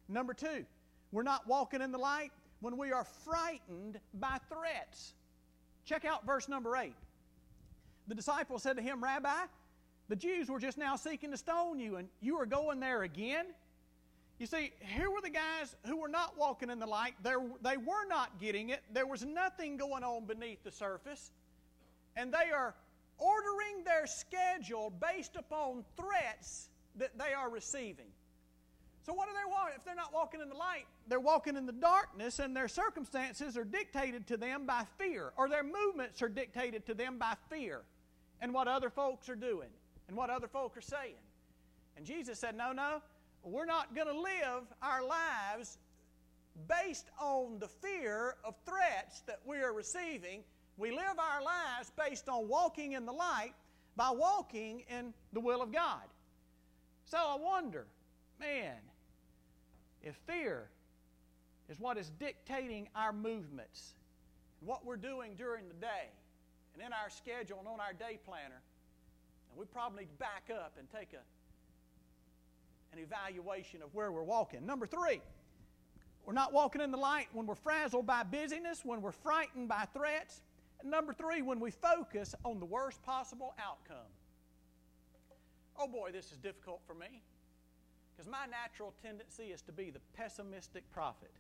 Number 0.08 0.34
two, 0.34 0.66
we're 1.12 1.24
not 1.24 1.46
walking 1.46 1.82
in 1.82 1.92
the 1.92 1.98
light 1.98 2.32
when 2.62 2.78
we 2.78 2.94
are 2.94 3.04
frightened 3.04 4.00
by 4.14 4.38
threats. 4.48 5.14
Check 5.84 6.06
out 6.06 6.26
verse 6.26 6.48
number 6.48 6.78
8. 6.78 6.94
The 8.08 8.16
disciples 8.16 8.64
said 8.64 8.78
to 8.78 8.82
him, 8.82 9.04
Rabbi, 9.04 9.44
the 10.08 10.16
Jews 10.16 10.48
were 10.48 10.60
just 10.60 10.78
now 10.78 10.96
seeking 10.96 11.32
to 11.32 11.38
stone 11.38 11.78
you, 11.78 11.98
and 11.98 12.08
you 12.22 12.40
are 12.40 12.46
going 12.46 12.80
there 12.80 13.04
again? 13.04 13.48
You 14.40 14.46
see, 14.46 14.72
here 14.80 15.12
were 15.12 15.22
the 15.22 15.32
guys 15.32 15.76
who 15.86 15.98
were 15.98 16.08
not 16.08 16.38
walking 16.38 16.70
in 16.70 16.80
the 16.80 16.88
light. 16.88 17.16
They're, 17.24 17.44
they 17.62 17.76
were 17.76 18.08
not 18.08 18.40
getting 18.40 18.70
it. 18.70 18.84
There 18.94 19.06
was 19.06 19.26
nothing 19.26 19.76
going 19.76 20.06
on 20.06 20.24
beneath 20.24 20.64
the 20.64 20.72
surface. 20.72 21.32
And 22.16 22.34
they 22.34 22.52
are 22.56 22.74
ordering 23.18 23.84
their 23.84 24.08
schedule 24.08 24.92
based 24.92 25.36
upon 25.36 25.84
threats 25.96 26.70
that 26.96 27.18
they 27.18 27.34
are 27.34 27.50
receiving. 27.50 28.08
So, 29.06 29.14
what 29.14 29.28
do 29.28 29.34
they 29.34 29.50
want? 29.50 29.74
If 29.76 29.84
they're 29.84 29.96
not 29.96 30.14
walking 30.14 30.40
in 30.40 30.48
the 30.48 30.56
light, 30.56 30.86
they're 31.08 31.20
walking 31.20 31.58
in 31.58 31.66
the 31.66 31.74
darkness, 31.74 32.40
and 32.40 32.56
their 32.56 32.70
circumstances 32.70 33.58
are 33.58 33.66
dictated 33.66 34.28
to 34.28 34.38
them 34.38 34.66
by 34.66 34.86
fear, 34.98 35.34
or 35.36 35.50
their 35.50 35.64
movements 35.64 36.22
are 36.22 36.30
dictated 36.30 36.86
to 36.86 36.94
them 36.94 37.18
by 37.18 37.36
fear 37.50 37.82
and 38.42 38.54
what 38.54 38.68
other 38.68 38.90
folks 38.90 39.28
are 39.30 39.36
doing 39.36 39.70
and 40.08 40.16
what 40.16 40.30
other 40.30 40.48
folk 40.48 40.78
are 40.78 40.82
saying. 40.82 41.16
And 41.98 42.06
Jesus 42.06 42.40
said, 42.40 42.56
No, 42.56 42.72
no, 42.72 43.02
we're 43.44 43.66
not 43.66 43.94
going 43.94 44.08
to 44.08 44.18
live 44.18 44.64
our 44.82 45.06
lives 45.06 45.78
based 46.68 47.08
on 47.20 47.60
the 47.60 47.68
fear 47.68 48.36
of 48.44 48.56
threats 48.66 49.22
that 49.28 49.40
we 49.46 49.58
are 49.58 49.74
receiving. 49.74 50.44
We 50.78 50.92
live 50.92 51.20
our 51.20 51.44
lives 51.44 51.92
based 51.98 52.28
on 52.30 52.48
walking 52.48 52.94
in 52.94 53.06
the 53.06 53.12
light 53.12 53.54
by 53.96 54.10
walking 54.12 54.84
in 54.90 55.14
the 55.32 55.40
will 55.40 55.62
of 55.62 55.72
God. 55.72 56.02
So 57.06 57.18
I 57.18 57.38
wonder, 57.40 57.86
man, 58.40 58.78
if 60.02 60.16
fear 60.28 60.70
is 61.70 61.80
what 61.80 61.98
is 61.98 62.10
dictating 62.20 62.90
our 62.96 63.14
movements 63.14 63.94
what 64.66 64.86
we're 64.86 64.98
doing 64.98 65.36
during 65.36 65.68
the 65.68 65.74
day 65.76 66.10
and 66.74 66.82
in 66.82 66.94
our 66.94 67.10
schedule 67.10 67.60
and 67.60 67.68
on 67.68 67.80
our 67.80 67.94
day 67.94 68.18
planner, 68.26 68.62
and 69.50 69.60
we 69.60 69.66
probably 69.66 70.04
need 70.04 70.12
to 70.12 70.18
back 70.18 70.50
up 70.52 70.74
and 70.80 70.88
take 70.90 71.14
a, 71.14 72.96
an 72.96 73.00
evaluation 73.04 73.82
of 73.82 73.94
where 73.94 74.12
we're 74.12 74.24
walking. 74.24 74.66
Number 74.66 74.88
three, 74.88 75.22
we're 76.26 76.34
not 76.34 76.54
walking 76.54 76.82
in 76.82 76.92
the 76.92 76.98
light 76.98 77.28
when 77.34 77.46
we're 77.46 77.56
frazzled 77.56 78.08
by 78.08 78.24
busyness, 78.24 78.82
when 78.84 79.02
we're 79.02 79.12
frightened 79.12 79.68
by 79.68 79.86
threats. 79.94 80.42
Number 80.84 81.14
three, 81.14 81.42
when 81.42 81.60
we 81.60 81.72
focus 81.72 82.36
on 82.44 82.60
the 82.60 82.66
worst 82.66 83.02
possible 83.04 83.54
outcome. 83.58 84.12
Oh 85.80 85.88
boy, 85.88 86.12
this 86.12 86.32
is 86.32 86.38
difficult 86.38 86.82
for 86.86 86.94
me. 86.94 87.22
Because 88.16 88.30
my 88.30 88.46
natural 88.46 88.94
tendency 89.02 89.46
is 89.46 89.62
to 89.64 89.72
be 89.72 89.90
the 89.90 90.02
pessimistic 90.16 90.90
prophet. 90.92 91.32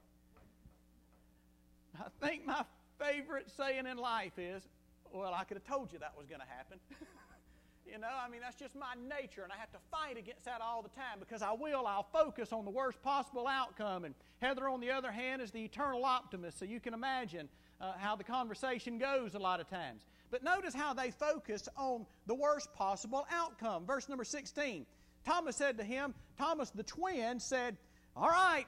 I 1.99 2.25
think 2.25 2.45
my 2.45 2.63
favorite 2.99 3.49
saying 3.55 3.85
in 3.85 3.97
life 3.97 4.39
is, 4.39 4.67
well, 5.11 5.33
I 5.33 5.43
could 5.43 5.57
have 5.57 5.65
told 5.65 5.93
you 5.93 5.99
that 5.99 6.13
was 6.17 6.25
going 6.25 6.41
to 6.41 6.47
happen. 6.47 6.79
you 7.85 7.99
know, 7.99 8.07
I 8.07 8.29
mean, 8.29 8.41
that's 8.41 8.57
just 8.57 8.75
my 8.75 8.95
nature, 9.07 9.43
and 9.43 9.51
I 9.51 9.57
have 9.57 9.71
to 9.73 9.77
fight 9.91 10.17
against 10.17 10.45
that 10.45 10.61
all 10.61 10.81
the 10.81 10.89
time 10.89 11.19
because 11.19 11.43
I 11.43 11.51
will. 11.51 11.85
I'll 11.85 12.07
focus 12.11 12.51
on 12.51 12.65
the 12.65 12.71
worst 12.71 13.01
possible 13.03 13.47
outcome. 13.47 14.05
And 14.05 14.15
Heather, 14.39 14.67
on 14.67 14.79
the 14.79 14.89
other 14.89 15.11
hand, 15.11 15.41
is 15.41 15.51
the 15.51 15.63
eternal 15.63 16.03
optimist. 16.03 16.57
So 16.57 16.65
you 16.65 16.79
can 16.79 16.95
imagine 16.95 17.49
uh, 17.83 17.93
how 17.97 18.15
the 18.15 18.23
conversation 18.23 18.97
goes 18.97 19.35
a 19.35 19.39
lot 19.39 19.59
of 19.59 19.69
times. 19.69 20.05
But 20.31 20.43
notice 20.43 20.73
how 20.73 20.93
they 20.93 21.11
focus 21.11 21.67
on 21.77 22.05
the 22.25 22.33
worst 22.33 22.73
possible 22.73 23.27
outcome. 23.31 23.85
Verse 23.85 24.07
number 24.09 24.23
16 24.23 24.85
Thomas 25.25 25.55
said 25.55 25.77
to 25.77 25.85
him, 25.85 26.13
Thomas 26.37 26.69
the 26.71 26.83
twin 26.83 27.39
said, 27.39 27.77
All 28.15 28.29
right, 28.29 28.65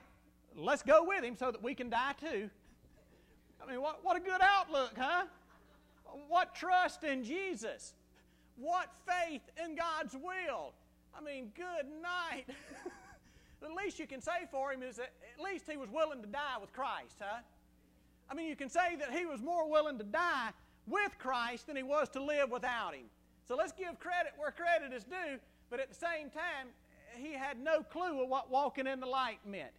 let's 0.55 0.83
go 0.83 1.03
with 1.03 1.23
him 1.23 1.35
so 1.35 1.51
that 1.51 1.61
we 1.61 1.75
can 1.75 1.89
die 1.89 2.13
too. 2.19 2.49
I 3.61 3.69
mean, 3.69 3.81
what, 3.81 4.03
what 4.03 4.15
a 4.15 4.19
good 4.19 4.41
outlook, 4.41 4.93
huh? 4.97 5.25
What 6.29 6.55
trust 6.55 7.03
in 7.03 7.23
Jesus. 7.23 7.93
What 8.57 8.89
faith 9.05 9.41
in 9.63 9.75
God's 9.75 10.13
will. 10.13 10.73
I 11.17 11.21
mean, 11.21 11.51
good 11.55 11.87
night. 12.01 12.45
the 13.61 13.73
least 13.73 13.99
you 13.99 14.07
can 14.07 14.21
say 14.21 14.47
for 14.49 14.71
him 14.71 14.81
is 14.81 14.95
that 14.95 15.11
at 15.37 15.43
least 15.43 15.69
he 15.69 15.75
was 15.75 15.89
willing 15.89 16.21
to 16.21 16.27
die 16.27 16.57
with 16.61 16.71
Christ, 16.71 17.17
huh? 17.19 17.41
I 18.29 18.33
mean, 18.33 18.47
you 18.47 18.55
can 18.55 18.69
say 18.69 18.95
that 18.99 19.11
he 19.11 19.25
was 19.25 19.41
more 19.41 19.69
willing 19.69 19.97
to 19.97 20.03
die 20.03 20.49
with 20.87 21.17
Christ 21.19 21.67
than 21.67 21.75
he 21.75 21.83
was 21.83 22.09
to 22.09 22.23
live 22.23 22.51
without 22.51 22.93
him. 22.93 23.05
So 23.47 23.55
let's 23.55 23.71
give 23.71 23.99
credit 23.99 24.33
where 24.37 24.51
credit 24.51 24.93
is 24.93 25.03
due, 25.03 25.39
but 25.69 25.79
at 25.79 25.89
the 25.89 25.95
same 25.95 26.29
time, 26.29 26.69
he 27.17 27.33
had 27.33 27.59
no 27.59 27.81
clue 27.81 28.23
of 28.23 28.29
what 28.29 28.49
walking 28.49 28.87
in 28.87 28.99
the 28.99 29.05
light 29.05 29.39
meant. 29.45 29.71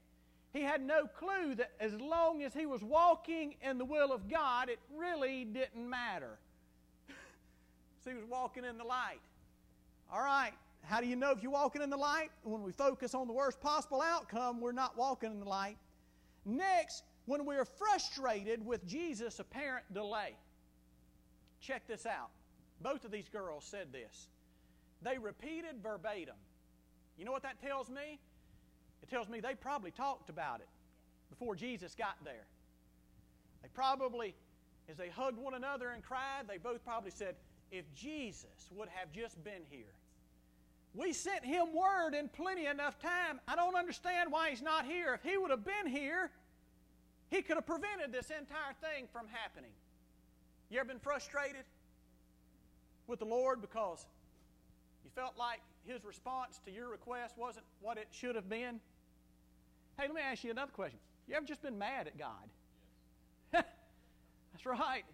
He 0.53 0.63
had 0.63 0.81
no 0.81 1.07
clue 1.07 1.55
that 1.57 1.73
as 1.81 1.93
long 1.95 2.43
as 2.43 2.55
he 2.55 2.65
was 2.65 2.83
walking 2.83 3.57
in 3.61 3.79
the 3.79 3.85
will 3.85 4.13
of 4.13 4.29
God, 4.29 4.69
it 4.69 4.79
really 4.97 5.45
didn't 5.45 5.89
matter. 5.89 6.39
so 8.05 8.11
he 8.11 8.17
was 8.17 8.25
walking 8.25 8.65
in 8.65 8.79
the 8.79 8.85
light. 8.85 9.21
All 10.11 10.23
right, 10.23 10.53
how 10.85 11.01
do 11.01 11.07
you 11.07 11.17
know 11.17 11.33
if 11.33 11.43
you're 11.43 11.53
walking 11.53 11.83
in 11.83 11.91
the 11.91 11.97
light? 11.97 12.31
When 12.45 12.63
we 12.63 12.73
focus 12.73 13.15
on 13.15 13.27
the 13.27 13.33
worst 13.33 13.61
possible 13.61 14.01
outcome, 14.01 14.61
we're 14.61 14.73
not 14.73 14.97
walking 14.97 15.33
in 15.33 15.41
the 15.41 15.49
light. 15.49 15.77
Next, 16.45 17.03
when 17.27 17.45
we 17.45 17.57
are 17.57 17.65
frustrated 17.65 18.65
with 18.65 18.87
Jesus' 18.87 19.39
apparent 19.39 19.93
delay. 19.93 20.35
Check 21.61 21.87
this 21.87 22.07
out. 22.07 22.31
Both 22.81 23.05
of 23.05 23.11
these 23.11 23.29
girls 23.29 23.65
said 23.65 23.93
this. 23.93 24.29
They 25.03 25.19
repeated 25.19 25.83
verbatim. 25.83 26.37
You 27.19 27.25
know 27.25 27.33
what 27.33 27.43
that 27.43 27.61
tells 27.61 27.89
me? 27.89 28.19
It 29.03 29.11
tells 29.11 29.29
me 29.29 29.41
they 29.41 29.55
probably 29.55 29.91
talked 29.91 30.31
about 30.31 30.61
it 30.61 30.69
before 31.31 31.55
Jesus 31.55 31.95
got 31.95 32.17
there. 32.25 32.47
They 33.63 33.69
probably, 33.75 34.35
as 34.89 34.97
they 34.97 35.09
hugged 35.09 35.39
one 35.39 35.55
another 35.55 35.91
and 35.91 36.03
cried, 36.03 36.45
they 36.49 36.59
both 36.59 36.85
probably 36.85 37.11
said, 37.11 37.35
If 37.71 37.85
Jesus 37.95 38.71
would 38.73 38.89
have 38.89 39.13
just 39.13 39.43
been 39.43 39.63
here. 39.69 39.95
We 40.95 41.13
sent 41.13 41.45
him 41.45 41.75
word 41.75 42.15
in 42.15 42.29
plenty 42.29 42.67
enough 42.67 42.99
time. 42.99 43.41
I 43.47 43.55
don't 43.55 43.77
understand 43.77 44.33
why 44.33 44.51
he's 44.51 44.63
not 44.63 44.87
here. 44.87 45.13
If 45.13 45.31
he 45.31 45.37
would 45.37 45.51
have 45.51 45.65
been 45.65 45.87
here, 45.87 46.31
he 47.31 47.43
could 47.43 47.57
have 47.57 47.67
prevented 47.67 48.13
this 48.13 48.31
entire 48.31 48.75
thing 48.81 49.07
from 49.13 49.27
happening. 49.29 49.73
You 50.71 50.81
ever 50.81 50.89
been 50.89 50.99
frustrated 50.99 51.65
with 53.07 53.19
the 53.19 53.25
Lord 53.25 53.61
because 53.61 54.07
you 55.05 55.11
felt 55.15 55.37
like 55.37 55.61
His 55.87 56.05
response 56.05 56.61
to 56.67 56.73
your 56.73 56.89
request 56.89 57.35
wasn't 57.37 57.65
what 57.81 57.99
it 57.99 58.09
should 58.11 58.35
have 58.35 58.49
been? 58.49 58.81
Hey, 59.99 60.07
let 60.07 60.15
me 60.15 60.21
ask 60.21 60.45
you 60.45 60.51
another 60.51 60.73
question. 60.73 60.99
You 61.29 61.35
ever 61.35 61.47
just 61.47 61.63
been 61.63 61.79
mad 61.79 62.07
at 62.07 62.19
God? 62.19 62.49
That's 63.53 64.67
right. 64.67 65.05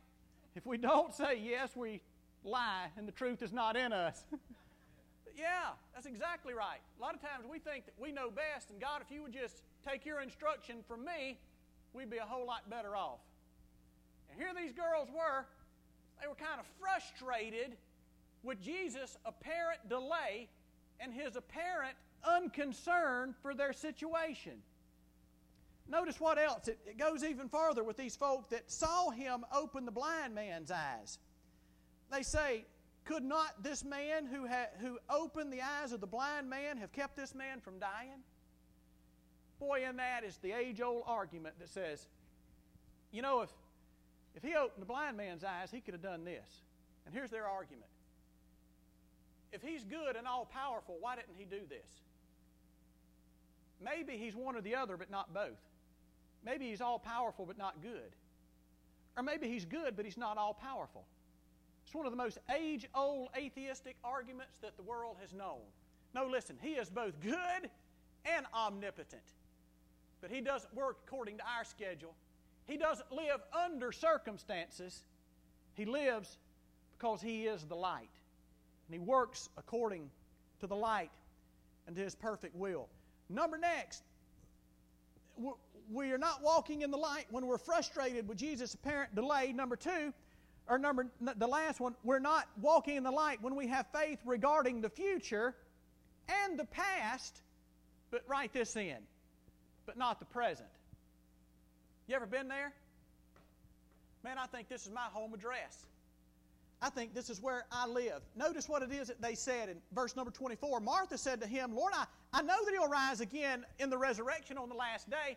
If 0.55 0.67
we 0.67 0.77
don't 0.77 1.15
say 1.15 1.41
yes, 1.43 1.77
we 1.77 2.01
lie 2.45 2.89
and 2.97 3.07
the 3.07 3.13
truth 3.13 3.43
is 3.43 3.53
not 3.53 3.77
in 3.77 3.93
us. 3.93 4.25
yeah, 5.37 5.71
that's 5.95 6.07
exactly 6.07 6.53
right. 6.55 6.81
A 6.99 7.03
lot 7.03 7.15
of 7.15 7.21
times 7.21 7.45
we 7.51 7.59
think 7.59 7.87
that 7.87 7.95
we 7.99 8.13
know 8.13 8.31
best, 8.31 8.71
and 8.71 8.81
God, 8.81 9.01
if 9.01 9.15
you 9.15 9.23
would 9.23 9.33
just 9.33 9.63
take 9.87 10.05
your 10.05 10.21
instruction 10.21 10.77
from 10.87 11.05
me, 11.05 11.39
we'd 11.95 12.11
be 12.11 12.19
a 12.19 12.25
whole 12.25 12.47
lot 12.47 12.69
better 12.71 12.97
off. 12.97 13.21
And 14.31 14.41
here 14.41 14.51
these 14.57 14.73
girls 14.73 15.09
were. 15.15 15.47
They 16.21 16.29
were 16.29 16.35
kind 16.35 16.61
of 16.61 16.67
frustrated 16.81 17.77
with 18.43 18.61
Jesus' 18.63 19.17
apparent 19.25 19.89
delay 19.89 20.49
and 21.01 21.13
his 21.13 21.37
apparent 21.37 21.97
unconcern 22.25 23.35
for 23.43 23.55
their 23.55 23.73
situation. 23.73 24.63
Notice 25.89 26.21
what 26.21 26.39
else. 26.39 26.69
It, 26.69 26.79
it, 26.87 26.99
goes 26.99 27.25
even 27.25 27.49
further 27.49 27.83
with 27.83 27.97
these 27.97 28.15
folk 28.15 28.49
that 28.51 28.71
saw 28.71 29.11
him 29.11 29.45
open 29.53 29.85
the 29.85 29.91
blind 29.91 30.35
man's 30.35 30.71
eyes. 30.71 31.19
They 32.11 32.23
say, 32.23 32.65
Could 33.05 33.25
not 33.25 33.63
this 33.63 33.85
man 33.85 34.27
who, 34.27 34.47
ha- 34.47 34.71
who 34.81 34.99
opened 35.11 35.53
the 35.53 35.61
eyes 35.61 35.93
of 35.93 36.01
the 36.01 36.07
blind 36.07 36.49
man 36.49 36.77
have 36.79 36.93
kept 36.93 37.17
this 37.17 37.35
man 37.35 37.61
from 37.61 37.79
dying? 37.79 38.23
Boy, 39.63 39.87
in 39.89 39.97
that 39.99 40.25
is 40.25 40.39
the 40.39 40.51
age 40.51 40.81
old 40.81 41.05
argument 41.07 41.55
that 41.61 41.69
says, 41.69 42.09
you 43.13 43.23
know, 43.23 43.43
if, 43.43 43.51
if 44.35 44.43
he 44.43 44.57
opened 44.57 44.83
the 44.83 44.87
blind 44.87 45.17
man's 45.17 45.45
eyes, 45.45 45.71
he 45.71 45.81
could 45.81 45.95
have 45.95 46.03
done 46.03 46.25
this. 46.25 46.49
And 47.07 47.15
here's 47.15 47.31
their 47.31 47.47
argument 47.47 47.87
if 49.53 49.63
he's 49.63 49.85
good 49.85 50.17
and 50.17 50.27
all 50.27 50.47
powerful, 50.47 50.97
why 50.99 51.15
didn't 51.15 51.37
he 51.37 51.45
do 51.45 51.61
this? 51.69 52.03
Maybe 53.85 54.17
he's 54.17 54.35
one 54.35 54.57
or 54.57 54.63
the 54.63 54.75
other, 54.75 54.97
but 54.97 55.11
not 55.11 55.33
both. 55.33 55.61
Maybe 56.45 56.69
he's 56.69 56.81
all 56.81 56.99
powerful, 56.99 57.47
but 57.47 57.57
not 57.57 57.83
good. 57.83 58.17
Or 59.17 59.23
maybe 59.23 59.47
he's 59.47 59.65
good, 59.65 59.95
but 59.95 60.05
he's 60.05 60.17
not 60.17 60.39
all 60.39 60.55
powerful. 60.55 61.05
It's 61.85 61.95
one 61.95 62.07
of 62.07 62.11
the 62.11 62.17
most 62.17 62.39
age 62.53 62.89
old 62.95 63.29
atheistic 63.37 63.97
arguments 64.03 64.59
that 64.59 64.77
the 64.77 64.83
world 64.83 65.19
has 65.21 65.33
known. 65.33 65.61
No, 66.15 66.27
listen, 66.27 66.57
he 66.61 66.71
is 66.71 66.91
both 66.91 67.21
good 67.21 67.71
and 68.25 68.47
omnipotent 68.55 69.23
but 70.23 70.31
He 70.31 70.41
doesn't 70.41 70.73
work 70.75 70.99
according 71.07 71.37
to 71.39 71.45
our 71.45 71.65
schedule. 71.65 72.15
He 72.65 72.79
doesn't 72.79 73.11
live 73.13 73.41
under 73.53 73.93
circumstances. 73.93 75.03
He 75.75 75.85
lives 75.85 76.39
because 76.97 77.21
He 77.21 77.45
is 77.47 77.65
the 77.65 77.75
light. 77.75 78.09
And 78.89 78.95
He 78.95 79.01
works 79.01 79.51
according 79.59 80.09
to 80.61 80.67
the 80.67 80.77
light 80.77 81.11
and 81.87 81.97
to 81.97 82.03
His 82.03 82.15
perfect 82.15 82.55
will. 82.55 82.89
Number 83.29 83.59
next, 83.59 84.05
we 85.91 86.13
are 86.13 86.19
not 86.19 86.43
walking 86.43 86.83
in 86.83 86.91
the 86.91 86.97
light 86.97 87.27
when 87.31 87.47
we're 87.47 87.59
frustrated 87.59 88.29
with 88.29 88.39
Jesus' 88.39 88.75
apparent 88.75 89.15
delay. 89.15 89.53
Number 89.53 89.75
two, 89.75 90.13
or 90.69 90.79
number 90.79 91.09
the 91.21 91.47
last 91.47 91.81
one, 91.81 91.97
we're 92.05 92.21
not 92.21 92.47
walking 92.61 92.97
in 92.97 93.03
the 93.03 93.11
light 93.11 93.43
when 93.43 93.57
we 93.57 93.67
have 93.67 93.87
faith 93.93 94.21
regarding 94.25 94.81
the 94.81 94.89
future 94.89 95.57
and 96.29 96.57
the 96.57 96.65
past. 96.67 97.43
But 98.13 98.23
write 98.29 98.53
this 98.53 98.77
in 98.77 98.99
but 99.87 99.97
not 99.97 100.19
the 100.19 100.25
present. 100.27 100.69
You 102.07 102.17
ever 102.17 102.27
been 102.27 102.49
there? 102.49 102.73
Man, 104.25 104.39
I 104.39 104.47
think 104.47 104.69
this 104.69 104.87
is 104.87 104.93
my 104.93 105.07
home 105.13 105.35
address. 105.35 105.87
I 106.81 106.91
think 106.91 107.15
this 107.15 107.31
is 107.31 107.41
where 107.41 107.65
I 107.71 107.87
live. 107.87 108.23
Notice 108.37 108.69
what 108.69 108.83
it 108.83 108.91
is 108.91 109.07
that 109.07 109.23
they 109.23 109.37
said 109.37 109.69
in 109.69 109.77
verse 109.95 110.17
number 110.17 110.33
24. 110.33 110.81
Martha 110.81 111.17
said 111.17 111.41
to 111.41 111.47
him, 111.47 111.75
Lord, 111.75 111.93
I, 111.95 112.07
I 112.33 112.43
know 112.43 112.65
that 112.65 112.73
he'll 112.73 112.89
rise 112.89 113.21
again 113.21 113.65
in 113.79 113.89
the 113.89 113.99
resurrection 113.99 114.59
on 114.59 114.69
the 114.69 114.75
last 114.75 115.09
day. 115.09 115.37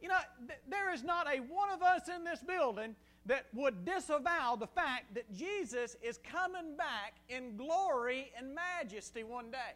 You 0.00 0.08
know, 0.08 0.18
th- 0.46 0.58
there 0.68 0.92
is 0.92 1.04
not 1.04 1.26
a 1.26 1.40
one 1.40 1.70
of 1.70 1.82
us 1.82 2.08
in 2.14 2.24
this 2.24 2.40
building 2.42 2.96
that 3.26 3.46
would 3.52 3.84
disavow 3.84 4.56
the 4.56 4.66
fact 4.66 5.14
that 5.14 5.30
Jesus 5.34 5.96
is 6.02 6.18
coming 6.18 6.76
back 6.76 7.14
in 7.28 7.56
glory 7.56 8.32
and 8.38 8.54
majesty 8.54 9.22
one 9.22 9.50
day. 9.50 9.74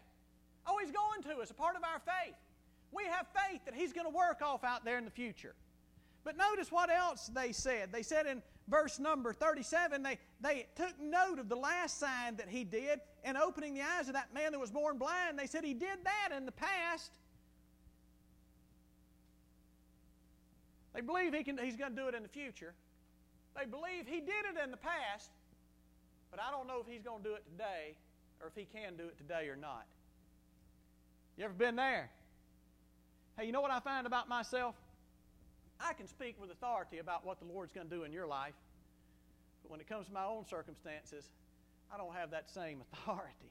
Oh, 0.66 0.78
he's 0.82 0.92
going 0.92 1.22
to 1.22 1.42
us, 1.42 1.50
a 1.50 1.54
part 1.54 1.76
of 1.76 1.82
our 1.82 1.98
faith. 1.98 2.34
We 2.92 3.04
have 3.04 3.26
faith 3.48 3.60
that 3.64 3.74
He's 3.74 3.92
going 3.92 4.06
to 4.06 4.14
work 4.14 4.42
off 4.42 4.64
out 4.64 4.84
there 4.84 4.98
in 4.98 5.04
the 5.04 5.10
future. 5.10 5.54
But 6.24 6.36
notice 6.36 6.70
what 6.70 6.90
else 6.90 7.30
they 7.32 7.52
said. 7.52 7.92
They 7.92 8.02
said 8.02 8.26
in 8.26 8.42
verse 8.68 8.98
number 8.98 9.32
37, 9.32 10.02
they, 10.02 10.18
they 10.40 10.66
took 10.76 10.98
note 11.00 11.38
of 11.38 11.48
the 11.48 11.56
last 11.56 11.98
sign 11.98 12.36
that 12.36 12.48
he 12.48 12.62
did 12.62 13.00
in 13.24 13.36
opening 13.36 13.74
the 13.74 13.82
eyes 13.82 14.08
of 14.08 14.14
that 14.14 14.34
man 14.34 14.52
that 14.52 14.58
was 14.58 14.70
born 14.70 14.98
blind. 14.98 15.38
They 15.38 15.46
said 15.46 15.64
he 15.64 15.74
did 15.74 15.98
that 16.04 16.36
in 16.36 16.46
the 16.46 16.52
past. 16.52 17.12
They 20.94 21.00
believe 21.00 21.34
he 21.34 21.42
can, 21.42 21.56
he's 21.58 21.76
going 21.76 21.94
to 21.94 22.02
do 22.02 22.08
it 22.08 22.14
in 22.14 22.22
the 22.22 22.28
future. 22.28 22.74
They 23.56 23.64
believe 23.64 24.06
he 24.06 24.20
did 24.20 24.44
it 24.44 24.62
in 24.62 24.70
the 24.70 24.76
past, 24.76 25.30
but 26.30 26.40
I 26.40 26.50
don't 26.50 26.66
know 26.66 26.80
if 26.80 26.92
he's 26.92 27.02
going 27.02 27.22
to 27.22 27.28
do 27.28 27.34
it 27.34 27.44
today 27.50 27.94
or 28.40 28.48
if 28.48 28.54
he 28.54 28.66
can 28.66 28.96
do 28.96 29.04
it 29.04 29.16
today 29.16 29.48
or 29.48 29.56
not. 29.56 29.86
You 31.36 31.44
ever 31.44 31.54
been 31.54 31.76
there? 31.76 32.10
Hey, 33.40 33.46
you 33.46 33.52
know 33.52 33.62
what 33.62 33.70
I 33.70 33.80
find 33.80 34.06
about 34.06 34.28
myself? 34.28 34.74
I 35.80 35.94
can 35.94 36.06
speak 36.06 36.38
with 36.38 36.50
authority 36.50 36.98
about 36.98 37.24
what 37.24 37.38
the 37.38 37.46
Lord's 37.46 37.72
going 37.72 37.88
to 37.88 37.96
do 37.96 38.02
in 38.02 38.12
your 38.12 38.26
life. 38.26 38.52
But 39.62 39.70
when 39.70 39.80
it 39.80 39.88
comes 39.88 40.08
to 40.08 40.12
my 40.12 40.26
own 40.26 40.44
circumstances, 40.44 41.24
I 41.90 41.96
don't 41.96 42.14
have 42.14 42.32
that 42.32 42.50
same 42.50 42.82
authority. 42.92 43.50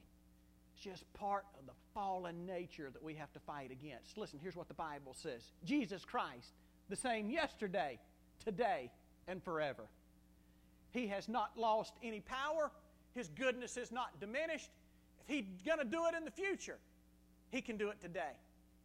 It's 0.72 0.84
just 0.84 1.12
part 1.14 1.44
of 1.58 1.66
the 1.66 1.72
fallen 1.92 2.46
nature 2.46 2.90
that 2.92 3.02
we 3.02 3.14
have 3.14 3.32
to 3.32 3.40
fight 3.40 3.72
against. 3.72 4.16
Listen, 4.16 4.38
here's 4.40 4.54
what 4.54 4.68
the 4.68 4.74
Bible 4.74 5.12
says 5.12 5.50
Jesus 5.64 6.04
Christ, 6.04 6.52
the 6.88 6.94
same 6.94 7.28
yesterday, 7.28 7.98
today, 8.44 8.92
and 9.26 9.42
forever. 9.42 9.88
He 10.92 11.08
has 11.08 11.28
not 11.28 11.58
lost 11.58 11.94
any 12.00 12.20
power, 12.20 12.70
His 13.12 13.28
goodness 13.28 13.76
is 13.76 13.90
not 13.90 14.20
diminished. 14.20 14.70
If 15.26 15.34
He's 15.34 15.62
going 15.66 15.80
to 15.80 15.84
do 15.84 16.06
it 16.06 16.14
in 16.16 16.24
the 16.24 16.30
future, 16.30 16.78
He 17.50 17.60
can 17.60 17.76
do 17.76 17.88
it 17.88 18.00
today. 18.00 18.36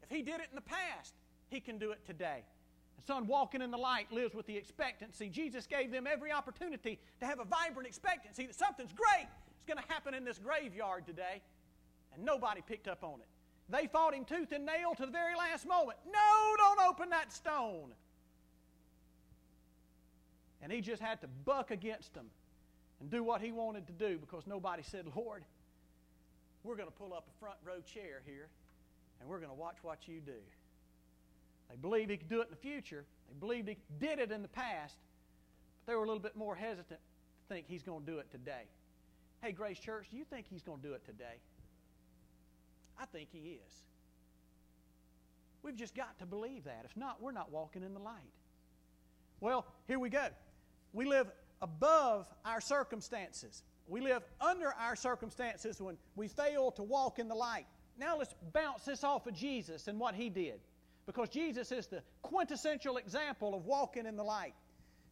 If 0.09 0.15
He 0.15 0.21
did 0.21 0.39
it 0.39 0.47
in 0.51 0.55
the 0.55 0.61
past, 0.61 1.13
He 1.49 1.59
can 1.59 1.77
do 1.77 1.91
it 1.91 2.05
today. 2.05 2.43
son 3.07 3.27
walking 3.27 3.61
in 3.61 3.71
the 3.71 3.77
light 3.77 4.11
lives 4.11 4.35
with 4.35 4.45
the 4.45 4.55
expectancy. 4.55 5.29
Jesus 5.29 5.65
gave 5.65 5.91
them 5.91 6.07
every 6.07 6.31
opportunity 6.31 6.99
to 7.19 7.25
have 7.25 7.39
a 7.39 7.45
vibrant 7.45 7.87
expectancy 7.87 8.45
that 8.45 8.55
something's 8.55 8.93
great 8.93 9.27
is 9.57 9.65
going 9.67 9.81
to 9.81 9.93
happen 9.93 10.13
in 10.13 10.23
this 10.23 10.37
graveyard 10.37 11.05
today. 11.05 11.41
And 12.13 12.23
nobody 12.23 12.61
picked 12.61 12.87
up 12.87 13.03
on 13.03 13.19
it. 13.19 13.27
They 13.67 13.87
fought 13.87 14.13
him 14.13 14.25
tooth 14.25 14.51
and 14.51 14.65
nail 14.65 14.93
to 14.95 15.05
the 15.05 15.11
very 15.11 15.35
last 15.35 15.67
moment. 15.67 15.97
No, 16.05 16.55
don't 16.57 16.87
open 16.87 17.09
that 17.09 17.33
stone. 17.33 17.91
And 20.61 20.71
he 20.71 20.81
just 20.81 21.01
had 21.01 21.19
to 21.21 21.27
buck 21.45 21.71
against 21.71 22.13
them 22.13 22.27
and 22.99 23.09
do 23.09 23.23
what 23.23 23.41
he 23.41 23.51
wanted 23.51 23.87
to 23.87 23.93
do 23.93 24.17
because 24.17 24.45
nobody 24.47 24.83
said, 24.83 25.05
Lord, 25.15 25.43
we're 26.63 26.75
going 26.75 26.87
to 26.87 26.95
pull 26.95 27.13
up 27.13 27.27
a 27.27 27.39
front 27.39 27.57
row 27.65 27.81
chair 27.81 28.21
here 28.25 28.47
and 29.19 29.29
we're 29.29 29.39
going 29.39 29.51
to 29.51 29.55
watch 29.55 29.77
what 29.81 30.07
you 30.07 30.19
do. 30.19 30.39
They 31.69 31.75
believed 31.75 32.11
he 32.11 32.17
could 32.17 32.29
do 32.29 32.41
it 32.41 32.45
in 32.45 32.51
the 32.51 32.55
future. 32.55 33.05
They 33.27 33.39
believed 33.39 33.67
he 33.67 33.77
did 33.99 34.19
it 34.19 34.31
in 34.31 34.41
the 34.41 34.47
past, 34.47 34.97
but 35.85 35.91
they 35.91 35.95
were 35.95 36.03
a 36.03 36.07
little 36.07 36.21
bit 36.21 36.35
more 36.35 36.55
hesitant 36.55 36.99
to 36.99 37.53
think 37.53 37.65
he's 37.67 37.83
going 37.83 38.05
to 38.05 38.11
do 38.11 38.19
it 38.19 38.29
today. 38.31 38.63
Hey, 39.41 39.51
Grace 39.51 39.79
Church, 39.79 40.07
do 40.09 40.17
you 40.17 40.25
think 40.25 40.47
he's 40.49 40.61
going 40.61 40.81
to 40.81 40.87
do 40.87 40.93
it 40.93 41.05
today? 41.05 41.39
I 42.99 43.05
think 43.05 43.29
he 43.31 43.59
is. 43.65 43.73
We've 45.63 45.75
just 45.75 45.95
got 45.95 46.17
to 46.19 46.25
believe 46.25 46.65
that. 46.65 46.83
If 46.85 46.95
not, 46.95 47.21
we're 47.21 47.31
not 47.31 47.51
walking 47.51 47.83
in 47.83 47.93
the 47.93 47.99
light. 47.99 48.13
Well, 49.39 49.65
here 49.87 49.99
we 49.99 50.09
go. 50.09 50.27
We 50.93 51.05
live 51.05 51.31
above 51.61 52.27
our 52.45 52.61
circumstances. 52.61 53.63
We 53.87 54.01
live 54.01 54.23
under 54.39 54.73
our 54.79 54.95
circumstances 54.95 55.81
when 55.81 55.97
we 56.15 56.27
fail 56.27 56.71
to 56.71 56.83
walk 56.83 57.19
in 57.19 57.27
the 57.27 57.35
light. 57.35 57.65
Now 57.97 58.17
let's 58.17 58.33
bounce 58.53 58.83
this 58.83 59.03
off 59.03 59.27
of 59.27 59.33
Jesus 59.33 59.87
and 59.87 59.99
what 59.99 60.15
he 60.15 60.29
did. 60.29 60.59
Because 61.05 61.29
Jesus 61.29 61.71
is 61.71 61.87
the 61.87 62.01
quintessential 62.21 62.97
example 62.97 63.53
of 63.53 63.65
walking 63.65 64.05
in 64.05 64.15
the 64.15 64.23
light. 64.23 64.55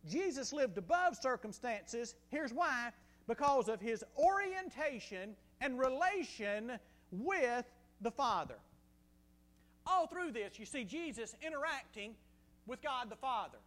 Jesus 0.10 0.52
lived 0.52 0.78
above 0.78 1.16
circumstances. 1.16 2.16
Here's 2.30 2.52
why 2.52 2.92
because 3.28 3.70
of 3.70 3.80
his 3.80 4.04
orientation 4.18 5.36
and 5.62 5.80
relation 5.80 6.74
with 7.12 7.66
the 8.02 8.12
Father. 8.12 8.56
All 9.86 10.08
through 10.08 10.32
this, 10.32 10.60
you 10.60 10.66
see 10.66 10.84
Jesus 10.84 11.36
interacting 11.46 12.16
with 12.68 12.82
God 12.82 13.10
the 13.10 13.16
Father. 13.16 13.58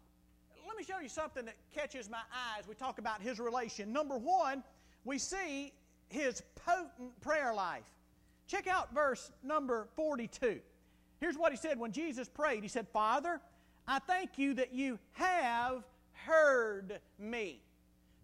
Let 0.67 0.77
me 0.77 0.83
show 0.83 0.99
you 1.01 1.09
something 1.09 1.45
that 1.45 1.57
catches 1.75 2.11
my 2.11 2.23
eyes. 2.55 2.65
We 2.69 2.75
talk 2.75 2.99
about 2.99 3.23
his 3.23 3.39
relation. 3.39 3.93
Number 3.93 4.19
one, 4.19 4.65
we 5.05 5.19
see 5.19 5.73
his 6.09 6.43
potent 6.57 7.19
prayer 7.21 7.55
life. 7.55 7.85
Check 8.47 8.67
out 8.67 8.95
verse 8.95 9.31
number 9.43 9.89
42. 9.97 10.61
Here's 11.21 11.37
what 11.37 11.53
he 11.53 11.59
said 11.59 11.79
when 11.79 11.93
Jesus 11.93 12.29
prayed 12.29 12.63
He 12.63 12.69
said, 12.69 12.87
Father, 12.93 13.41
I 13.89 13.99
thank 14.01 14.39
you 14.39 14.55
that 14.55 14.73
you 14.73 14.99
have 15.13 15.85
heard 16.13 17.01
me. 17.19 17.61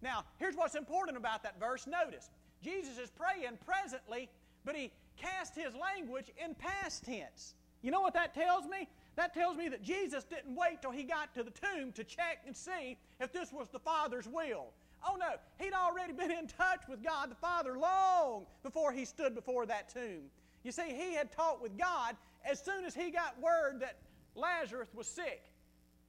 Now, 0.01 0.25
here's 0.37 0.55
what's 0.55 0.75
important 0.75 1.17
about 1.17 1.43
that 1.43 1.59
verse. 1.59 1.87
Notice, 1.87 2.29
Jesus 2.61 2.97
is 2.97 3.09
praying 3.09 3.57
presently, 3.65 4.29
but 4.65 4.75
he 4.75 4.91
cast 5.17 5.55
his 5.55 5.73
language 5.75 6.31
in 6.43 6.55
past 6.55 7.05
tense. 7.05 7.55
You 7.81 7.91
know 7.91 8.01
what 8.01 8.13
that 8.13 8.33
tells 8.33 8.65
me? 8.65 8.89
That 9.15 9.33
tells 9.33 9.57
me 9.57 9.69
that 9.69 9.83
Jesus 9.83 10.23
didn't 10.23 10.55
wait 10.55 10.81
till 10.81 10.91
he 10.91 11.03
got 11.03 11.33
to 11.35 11.43
the 11.43 11.51
tomb 11.51 11.91
to 11.93 12.03
check 12.03 12.39
and 12.45 12.55
see 12.55 12.97
if 13.19 13.31
this 13.31 13.53
was 13.53 13.69
the 13.69 13.79
Father's 13.79 14.27
will. 14.27 14.67
Oh 15.05 15.15
no, 15.15 15.31
he'd 15.59 15.73
already 15.73 16.13
been 16.13 16.31
in 16.31 16.47
touch 16.47 16.83
with 16.87 17.03
God 17.03 17.29
the 17.29 17.35
Father 17.35 17.77
long 17.77 18.45
before 18.63 18.91
he 18.91 19.05
stood 19.05 19.35
before 19.35 19.65
that 19.65 19.89
tomb. 19.89 20.23
You 20.63 20.71
see, 20.71 20.93
he 20.93 21.13
had 21.13 21.31
talked 21.31 21.61
with 21.61 21.77
God 21.77 22.15
as 22.49 22.63
soon 22.63 22.85
as 22.85 22.95
he 22.95 23.11
got 23.11 23.39
word 23.41 23.81
that 23.81 23.97
Lazarus 24.35 24.89
was 24.93 25.07
sick. 25.07 25.43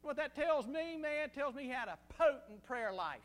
What 0.03 0.17
that 0.17 0.35
tells 0.35 0.67
me, 0.67 0.97
man, 0.97 1.31
tells 1.31 1.55
me 1.55 1.65
he 1.65 1.71
had 1.71 1.89
a 1.89 1.99
potent 2.17 2.63
prayer 2.65 2.93
life. 2.93 3.23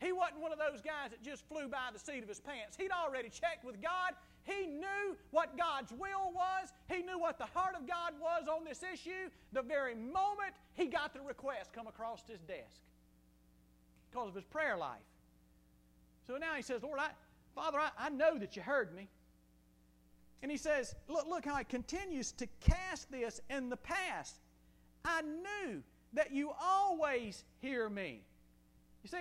He 0.00 0.12
wasn't 0.12 0.40
one 0.40 0.52
of 0.52 0.58
those 0.58 0.80
guys 0.80 1.10
that 1.10 1.22
just 1.22 1.46
flew 1.46 1.68
by 1.68 1.90
the 1.92 1.98
seat 1.98 2.22
of 2.22 2.28
his 2.28 2.40
pants. 2.40 2.76
He'd 2.76 2.90
already 2.90 3.28
checked 3.28 3.64
with 3.64 3.80
God. 3.80 4.14
He 4.44 4.66
knew 4.66 5.16
what 5.30 5.56
God's 5.56 5.92
will 5.92 6.32
was. 6.34 6.72
He 6.88 7.02
knew 7.02 7.18
what 7.18 7.38
the 7.38 7.46
heart 7.46 7.74
of 7.76 7.86
God 7.86 8.14
was 8.20 8.48
on 8.48 8.64
this 8.64 8.82
issue 8.82 9.30
the 9.52 9.62
very 9.62 9.94
moment 9.94 10.54
he 10.74 10.86
got 10.86 11.14
the 11.14 11.20
request 11.20 11.72
come 11.72 11.86
across 11.86 12.24
his 12.26 12.40
desk 12.40 12.82
because 14.12 14.28
of 14.28 14.34
his 14.34 14.44
prayer 14.44 14.76
life. 14.76 15.00
So 16.26 16.36
now 16.36 16.54
he 16.54 16.62
says, 16.62 16.82
Lord, 16.82 16.98
I, 16.98 17.08
Father, 17.54 17.78
I, 17.78 17.90
I 17.98 18.08
know 18.10 18.38
that 18.38 18.56
you 18.56 18.62
heard 18.62 18.94
me. 18.94 19.08
And 20.42 20.50
he 20.50 20.56
says, 20.56 20.94
look, 21.08 21.26
look 21.26 21.44
how 21.44 21.56
he 21.56 21.64
continues 21.64 22.32
to 22.32 22.48
cast 22.60 23.10
this 23.10 23.40
in 23.48 23.68
the 23.68 23.76
past. 23.76 24.40
I 25.04 25.22
knew 25.22 25.82
that 26.12 26.32
you 26.32 26.50
always 26.60 27.44
hear 27.60 27.88
me. 27.88 28.22
You 29.02 29.08
see, 29.08 29.16